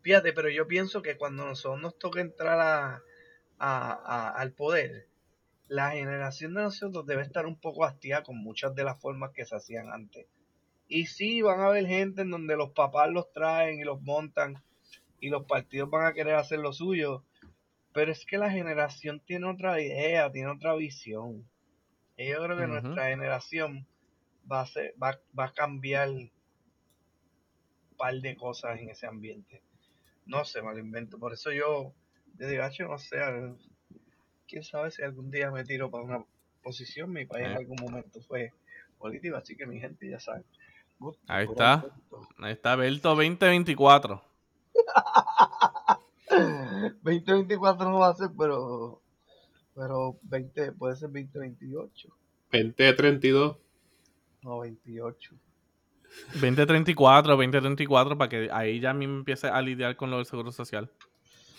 [0.02, 3.02] Fíjate, pero yo pienso que cuando nosotros nos toca entrar a,
[3.58, 5.08] a- a- al poder,
[5.68, 9.46] la generación de nosotros debe estar un poco hastiada con muchas de las formas que
[9.46, 10.26] se hacían antes.
[10.88, 14.62] Y sí, van a haber gente en donde los papás los traen y los montan
[15.20, 17.24] y los partidos van a querer hacer lo suyo,
[17.94, 21.48] pero es que la generación tiene otra idea, tiene otra visión.
[22.22, 23.86] Y yo creo que nuestra generación
[24.50, 26.30] va a, ser, va, va a cambiar un
[27.96, 29.62] par de cosas en ese ambiente.
[30.26, 31.18] No sé, me lo invento.
[31.18, 31.92] Por eso yo,
[32.34, 33.18] desde gacho, no sé,
[34.46, 36.24] quién sabe si algún día me tiro para una
[36.62, 37.12] posición.
[37.12, 37.56] Mi país en Eh.
[37.56, 38.52] algún momento fue
[38.98, 40.44] político, así que mi gente ya sabe.
[41.00, 41.78] Gusto, Ahí está.
[41.78, 42.28] gusto.
[42.38, 44.22] Ahí está Belto 2024.
[47.02, 49.01] 2024 no va a ser, pero
[49.74, 52.08] pero 20, puede ser 2028.
[52.52, 53.56] 2032.
[54.42, 55.34] No, 28.
[56.34, 60.90] 2034, 2034, para que ahí ya mismo empiece a lidiar con lo del seguro social.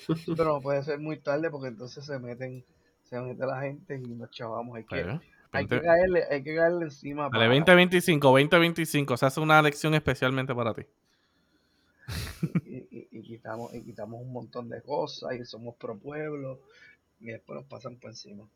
[0.28, 2.64] Pero no puede ser muy tarde porque entonces se meten,
[3.04, 4.76] se mete la gente y nos chavamos.
[4.78, 5.22] Hay que, Pero,
[5.54, 7.24] hay que 20 caerle, hay que caerle encima.
[7.24, 9.18] Dale, para- 2025, 2025.
[9.18, 10.84] Se hace una elección especialmente para ti.
[12.66, 16.60] y, y- y quitamos, y quitamos un montón de cosas y somos pro pueblo
[17.24, 18.48] y después nos pasan por encima.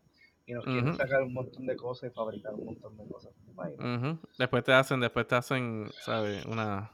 [0.45, 3.33] Y nos quieren sacar un montón de cosas y fabricar un montón de cosas.
[3.55, 4.19] Ujú.
[4.37, 6.45] Después te hacen, después te hacen, ¿sabes?
[6.45, 6.91] Una...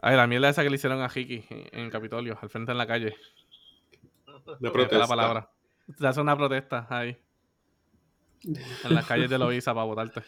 [0.00, 2.86] Ay, la mierda esa que le hicieron a Hiki en Capitolio, al frente en la
[2.86, 3.14] calle.
[4.44, 4.98] Fue protesta.
[4.98, 5.50] la palabra.
[5.98, 7.18] Te hace una protesta ahí.
[8.44, 10.22] En las calles de Loiza para votarte.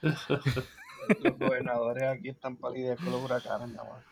[0.00, 4.04] Los gobernadores aquí están para lidiar con los huracanes, nada más.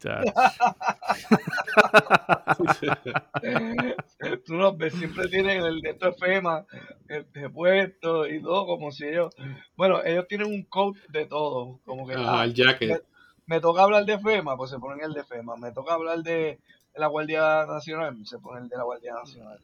[4.46, 6.64] Tú los ves, siempre tienen el de esto FEMA,
[7.08, 9.34] el de puesto y todo, como si ellos.
[9.76, 11.80] Bueno, ellos tienen un code de todo.
[11.84, 13.04] Como que ah, el jacket.
[13.46, 15.56] me toca hablar de FEMA, pues se ponen el de FEMA.
[15.56, 16.60] Me toca hablar de
[16.94, 19.58] la Guardia Nacional, se pone el de la Guardia Nacional.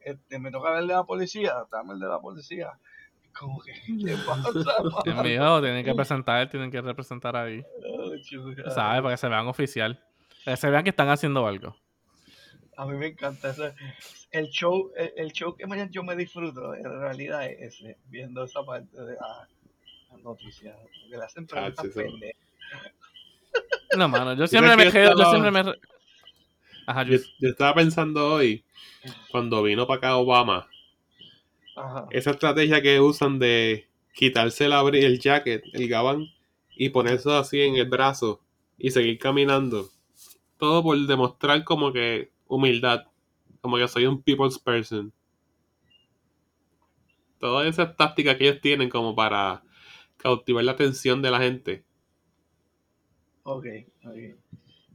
[0.00, 2.78] Este, me toca hablar de la policía, dame el de la policía.
[3.38, 3.72] Como que,
[4.04, 4.50] ¿qué pasa?
[5.04, 7.62] Es mío, tienen que presentar, tienen que representar ahí.
[8.22, 8.70] Chula.
[8.70, 9.02] ¿Sabes?
[9.02, 10.02] Para que se vean oficial.
[10.44, 11.76] Para que se vean que están haciendo algo.
[12.76, 13.72] A mí me encanta eso.
[14.30, 18.44] El show, el, el show que más yo me disfruto en realidad es ese, viendo
[18.44, 19.46] esa parte de ah,
[20.10, 20.76] las noticias.
[20.76, 22.40] Porque le hacen preguntas pendejas.
[23.96, 25.60] No, mano, yo siempre me que quedo, yo siempre me...
[26.86, 27.24] Ajá, Yo, yo...
[27.38, 28.64] yo estaba pensando hoy,
[29.30, 30.68] cuando vino para acá Obama,
[31.76, 32.06] Ajá.
[32.10, 36.26] esa estrategia que usan de quitarse el, el jacket, el gabán,
[36.76, 38.40] y ponerse así en el brazo
[38.78, 39.88] y seguir caminando.
[40.58, 43.06] Todo por demostrar como que humildad,
[43.60, 45.12] como que soy un people's person.
[47.38, 49.62] Todas esas tácticas que ellos tienen como para
[50.16, 51.84] cautivar la atención de la gente.
[53.44, 53.66] Ok,
[54.04, 54.16] ok.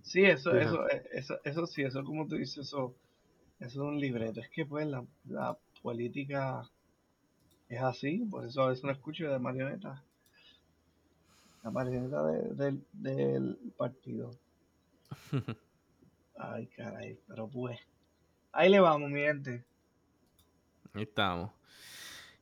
[0.02, 2.96] Sí, eso, eso, eh, eso, eso sí, eso como tú dices, eso,
[3.60, 4.42] eso es un libreto.
[4.42, 6.70] Es que pues la, la política
[7.68, 10.04] es así, por eso a veces no escucho de marioneta.
[11.64, 14.32] La marioneta de- del, del partido.
[16.38, 17.80] Ay, caray, pero pues.
[18.52, 19.66] Ahí le vamos, mi gente.
[20.94, 21.52] Ahí estamos.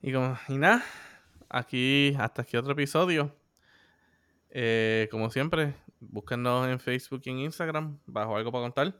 [0.02, 0.84] Y como, y nada,
[1.50, 3.36] aquí, hasta aquí otro episodio.
[4.52, 9.00] Eh, como siempre, búsquenos en Facebook y en Instagram, bajo algo para contar.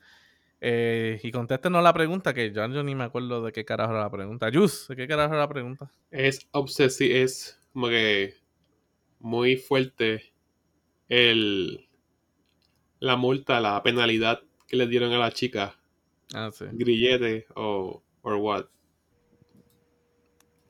[0.60, 4.02] Eh, y contéstenos la pregunta, que yo, yo ni me acuerdo de qué carajo era
[4.02, 4.50] la pregunta.
[4.52, 5.92] Jus, ¿de qué carajo era la pregunta?
[6.10, 8.34] Es obsesivo, es como que
[9.20, 10.34] muy fuerte
[11.10, 11.88] el
[13.00, 15.76] la multa, la penalidad que le dieron a la chica,
[16.34, 16.66] Ah, sí.
[16.72, 18.66] grillete o or what.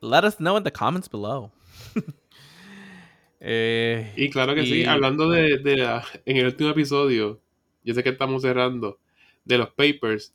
[0.01, 1.51] Let us know in the comments below.
[3.39, 7.39] eh, Y claro que sí, hablando de, de la- en el último episodio,
[7.83, 8.99] yo sé que estamos cerrando,
[9.48, 10.34] de los papers,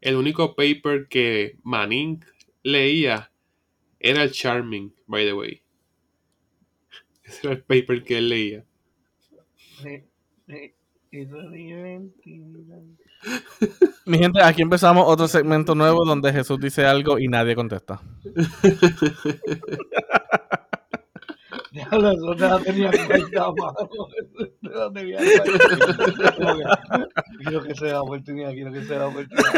[0.00, 2.24] el único paper que Manning
[2.62, 3.32] leía
[3.98, 5.62] era el Charming, by the way.
[7.24, 8.64] Ese era el paper que él leía.
[14.06, 18.00] Mi gente, aquí empezamos otro segmento nuevo donde Jesús dice algo y nadie contesta.
[21.90, 22.90] Diablo, eso te la tenía.
[27.38, 29.52] Quiero que sea la oportunidad, quiero que sea la oportunidad.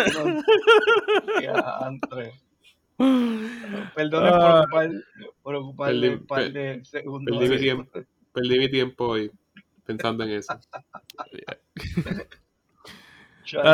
[3.94, 4.60] Perdonen por Ah.
[4.62, 4.90] ocupar,
[5.42, 7.38] por Perdí- un par de segundos.
[7.38, 8.00] Perdí mi tiempo,
[8.32, 9.30] perdí mi tiempo hoy
[9.86, 10.54] pensando en eso.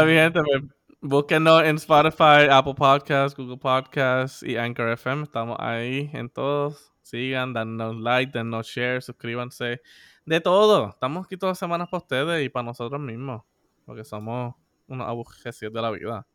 [0.05, 0.63] Mi gente, pues,
[1.01, 5.25] búsquenos en Spotify, Apple Podcasts, Google Podcasts y Anchor FM.
[5.25, 6.93] Estamos ahí en todos.
[7.07, 9.81] Sigan, danos like, danos share, suscríbanse.
[10.25, 10.91] De todo.
[10.91, 13.43] Estamos aquí todas las semanas para ustedes y para nosotros mismos.
[13.85, 14.57] Porque somos
[14.89, 16.27] unos aburrecidos de la vida.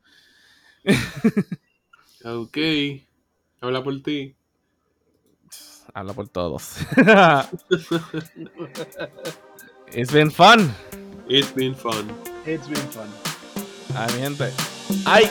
[2.23, 2.57] Ok.
[3.59, 4.33] Habla por ti.
[5.93, 6.77] Habla por todos.
[9.93, 10.73] It's been fun.
[11.27, 12.09] It's been fun.
[12.45, 13.09] It's been fun.
[13.93, 14.53] Ay, mi gente.
[15.05, 15.29] ¡Ay!